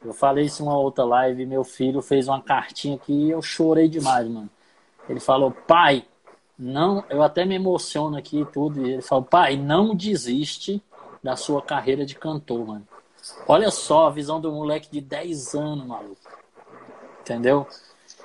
[0.03, 3.87] eu falei isso em uma outra live, meu filho fez uma cartinha que eu chorei
[3.87, 4.49] demais, mano.
[5.07, 6.05] Ele falou, pai,
[6.57, 8.85] não, eu até me emociono aqui e tudo.
[8.85, 10.81] E ele falou, pai, não desiste
[11.21, 12.87] da sua carreira de cantor, mano.
[13.47, 16.17] Olha só a visão do moleque de 10 anos, maluco.
[17.21, 17.67] Entendeu?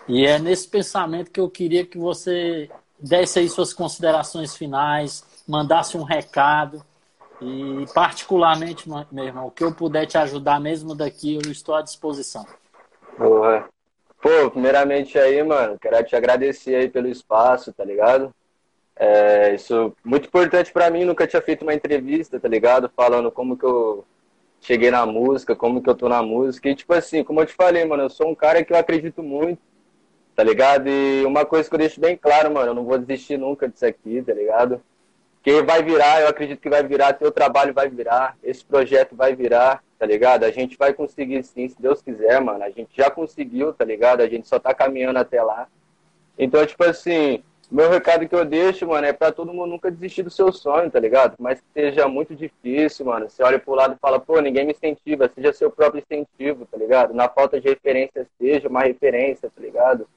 [0.06, 5.96] E é nesse pensamento que eu queria que você desse aí suas considerações finais, mandasse
[5.96, 6.84] um recado
[7.44, 11.82] e, particularmente, meu irmão, o que eu puder te ajudar mesmo daqui, eu estou à
[11.82, 12.46] disposição.
[13.18, 13.68] Boa.
[14.20, 18.34] Pô, primeiramente aí, mano, quero te agradecer aí pelo espaço, tá ligado?
[18.96, 22.90] É, isso muito importante para mim, nunca tinha feito uma entrevista, tá ligado?
[22.96, 24.04] Falando como que eu
[24.60, 26.68] cheguei na música, como que eu tô na música.
[26.70, 29.22] E tipo assim, como eu te falei, mano, eu sou um cara que eu acredito
[29.22, 29.60] muito,
[30.34, 30.88] tá ligado?
[30.88, 33.84] E uma coisa que eu deixo bem claro, mano, eu não vou desistir nunca disso
[33.84, 34.80] aqui, tá ligado?
[35.44, 39.36] Que vai virar, eu acredito que vai virar, teu trabalho vai virar, esse projeto vai
[39.36, 40.44] virar, tá ligado?
[40.44, 42.64] A gente vai conseguir sim, se Deus quiser, mano.
[42.64, 44.22] A gente já conseguiu, tá ligado?
[44.22, 45.68] A gente só tá caminhando até lá.
[46.38, 50.22] Então, tipo assim, meu recado que eu deixo, mano, é pra todo mundo nunca desistir
[50.22, 51.34] do seu sonho, tá ligado?
[51.38, 53.28] Mas que seja muito difícil, mano.
[53.28, 56.78] Você olha pro lado e fala, pô, ninguém me incentiva, seja seu próprio incentivo, tá
[56.78, 57.12] ligado?
[57.12, 60.08] Na falta de referência, seja uma referência, tá ligado?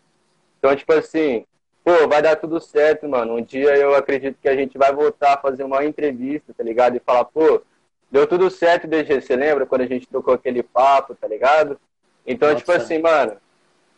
[0.58, 1.46] Então, tipo assim,
[1.88, 3.36] pô, vai dar tudo certo, mano.
[3.38, 6.98] Um dia eu acredito que a gente vai voltar a fazer uma entrevista, tá ligado?
[6.98, 7.62] E falar, pô,
[8.12, 9.22] deu tudo certo, DG.
[9.22, 11.80] Você lembra quando a gente tocou aquele papo, tá ligado?
[12.26, 12.60] Então, Nossa.
[12.60, 13.38] tipo assim, mano,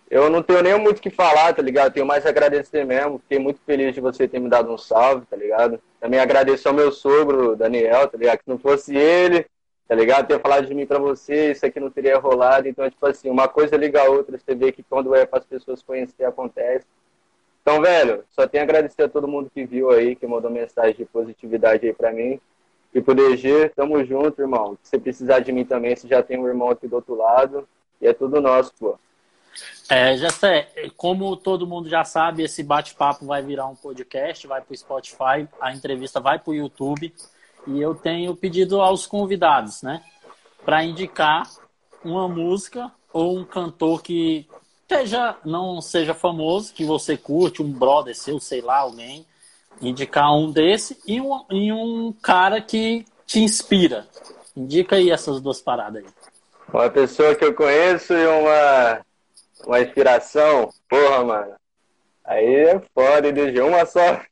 [0.08, 1.92] eu não tenho nem muito o que falar, tá ligado?
[1.92, 3.18] Tenho mais a agradecer mesmo.
[3.18, 5.82] Fiquei muito feliz de você ter me dado um salve, tá ligado?
[6.00, 8.38] Também agradeço ao meu sogro, Daniel, tá ligado?
[8.38, 9.48] Que não fosse ele,
[9.88, 10.28] tá ligado?
[10.28, 12.68] Ter falado de mim pra você, isso aqui não teria rolado.
[12.68, 14.38] Então, tipo assim, uma coisa liga a outra.
[14.38, 16.86] Você vê que quando é para as pessoas conhecer, acontece.
[17.62, 20.96] Então, velho, só tenho a agradecer a todo mundo que viu aí, que mandou mensagem
[20.96, 22.40] de positividade aí pra mim.
[22.94, 24.78] E pro DG, tamo junto, irmão.
[24.82, 27.68] Se você precisar de mim também, você já tem um irmão aqui do outro lado.
[28.02, 28.98] E é tudo nosso, pô.
[29.90, 30.30] É, já
[30.96, 35.74] como todo mundo já sabe, esse bate-papo vai virar um podcast, vai pro Spotify, a
[35.74, 37.14] entrevista vai pro YouTube.
[37.68, 40.02] E eu tenho pedido aos convidados, né,
[40.64, 41.44] para indicar
[42.04, 44.48] uma música ou um cantor que
[44.90, 49.26] seja, não seja famoso, que você curte, um brother seu, sei lá, alguém,
[49.82, 54.08] indicar um desse e um, e um cara que te inspira.
[54.56, 56.12] Indica aí essas duas paradas aí.
[56.74, 59.02] Uma pessoa que eu conheço e uma,
[59.66, 61.56] uma inspiração, porra, mano.
[62.26, 64.22] Aí é foda, de uma só.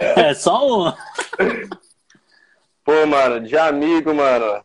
[0.00, 0.96] É, só uma.
[2.84, 4.64] Pô, mano, de amigo, mano.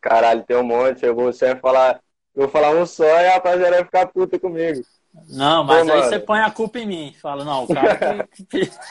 [0.00, 1.04] Caralho, tem um monte.
[1.04, 2.00] Eu vou sempre falar
[2.36, 4.82] eu vou falar um só e a rapaziada vai ficar puta comigo.
[5.30, 6.10] Não, mas Pô, aí mano.
[6.10, 7.14] você põe a culpa em mim.
[7.20, 8.28] Fala, não, o cara.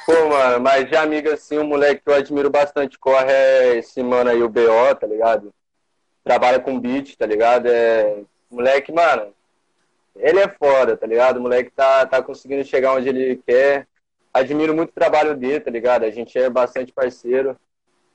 [0.08, 4.02] Pô, mano, mas de amigo assim, um moleque que eu admiro bastante corre é esse
[4.02, 5.54] mano aí, o BO, tá ligado?
[6.24, 7.68] Trabalha com beat, tá ligado?
[7.68, 8.24] É.
[8.50, 9.28] Moleque, mano,
[10.16, 11.38] ele é foda, tá ligado?
[11.38, 13.88] O moleque tá, tá conseguindo chegar onde ele quer.
[14.34, 16.04] Admiro muito o trabalho dele, tá ligado?
[16.04, 17.56] A gente é bastante parceiro.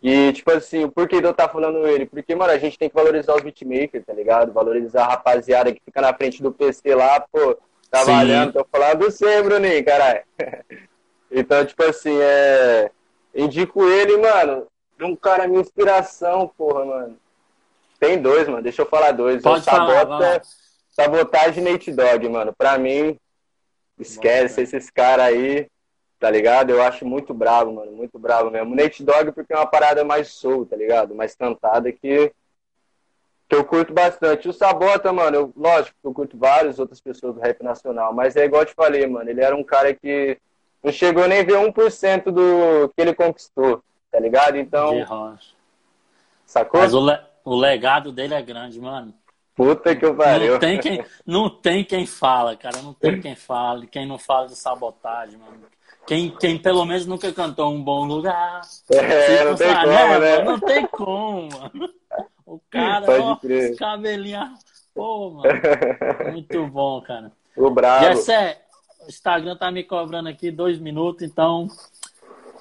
[0.02, 2.06] E, tipo assim, por que eu tá falando ele?
[2.06, 4.52] Porque, mano, a gente tem que valorizar os beatmakers, tá ligado?
[4.52, 7.58] Valorizar a rapaziada que fica na frente do PC lá, pô,
[7.90, 8.52] trabalhando.
[8.52, 8.58] Sim.
[8.58, 10.22] Tô falando do você, Bruninho, caralho.
[11.30, 12.90] então, tipo assim, é.
[13.34, 14.66] Indico ele, mano.
[15.00, 17.16] Um cara minha inspiração, porra, mano.
[17.98, 18.62] Tem dois, mano.
[18.62, 19.42] Deixa eu falar dois.
[19.42, 20.42] Pode falar, sabota,
[20.90, 22.54] sabotagem Nate Dog, mano.
[22.56, 23.18] Pra mim,
[23.98, 25.68] esquece Nossa, esses caras aí
[26.20, 26.70] tá ligado?
[26.70, 28.76] Eu acho muito bravo, mano, muito bravo mesmo.
[28.76, 31.14] Nate Dogg porque é uma parada mais soul, tá ligado?
[31.14, 32.30] Mais cantada que,
[33.48, 34.46] que eu curto bastante.
[34.46, 38.36] O Sabota, mano, eu, lógico que eu curto várias outras pessoas do rap nacional, mas
[38.36, 40.38] é igual eu te falei, mano, ele era um cara que
[40.84, 44.58] não chegou nem a ver 1% do que ele conquistou, tá ligado?
[44.58, 45.38] Então.
[46.44, 46.80] Sacou?
[46.80, 49.14] Mas o, le o legado dele é grande, mano.
[49.54, 50.52] Puta que eu pariu.
[50.52, 52.82] Não tem quem, não tem quem fala, cara.
[52.82, 53.86] Não tem quem fale.
[53.86, 55.60] Quem não fala de sabotagem, mano.
[56.10, 58.62] Quem, quem pelo menos nunca cantou um bom lugar.
[58.90, 60.42] É, não tem, como, né, né?
[60.42, 61.94] não tem como, mano.
[62.44, 63.76] O cara, Pode ó, crer.
[63.76, 64.54] cabelinho.
[64.92, 65.52] Pô, mano.
[66.32, 67.30] Muito bom, cara.
[67.56, 68.06] O bravo.
[68.06, 68.60] Jessé,
[69.04, 71.68] o Instagram tá me cobrando aqui dois minutos, então,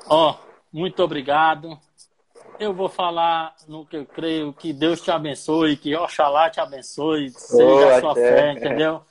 [0.07, 0.35] ó,
[0.71, 1.75] muito obrigado.
[2.59, 7.31] Eu vou falar no que eu creio, que Deus te abençoe, que Oxalá te abençoe,
[7.31, 9.01] seja oh, a sua fé, entendeu?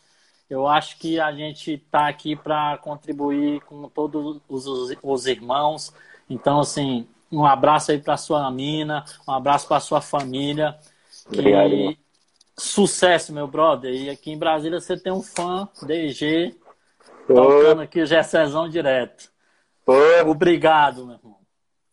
[0.49, 5.93] Eu acho que a gente está aqui para contribuir com todos os, os, irmãos.
[6.29, 10.79] Então, assim, um abraço aí para sua mina, um abraço para sua família.
[11.27, 11.75] Obrigado.
[11.75, 11.99] E
[12.57, 13.93] sucesso, meu brother.
[13.93, 16.55] E aqui em Brasília você tem um fã, DG,
[17.27, 19.31] tocando aqui o Gessezão direto.
[20.27, 21.39] Obrigado, meu irmão.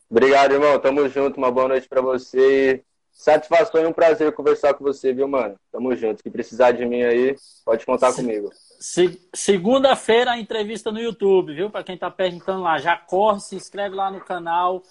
[0.09, 0.79] Obrigado, irmão.
[0.79, 1.37] Tamo junto.
[1.37, 2.83] Uma boa noite para você.
[3.15, 5.55] Satisfação e um prazer conversar com você, viu, mano?
[5.71, 6.21] Tamo junto.
[6.21, 8.49] Se precisar de mim aí, pode contar se, comigo.
[8.53, 11.69] Se, Segunda-feira a entrevista no YouTube, viu?
[11.69, 14.83] Para quem tá perguntando lá, já corre, se inscreve lá no canal.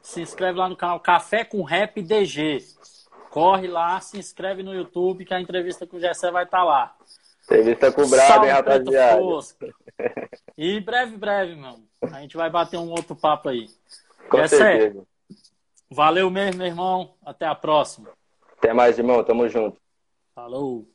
[0.00, 2.64] Se inscreve lá no canal Café com Rap DG.
[3.30, 6.64] Corre lá, se inscreve no YouTube que a entrevista com o Gessé vai estar tá
[6.64, 6.96] lá.
[7.44, 9.22] Entrevista com o Brabo, hein, rapaziada?
[10.56, 11.84] E breve, breve, mano.
[12.00, 13.66] A gente vai bater um outro papo aí.
[14.28, 15.04] Com Gessé, certeza.
[15.92, 17.14] Valeu mesmo, meu irmão.
[17.24, 18.08] Até a próxima.
[18.56, 19.22] Até mais, irmão.
[19.22, 19.80] Tamo junto.
[20.34, 20.91] Falou.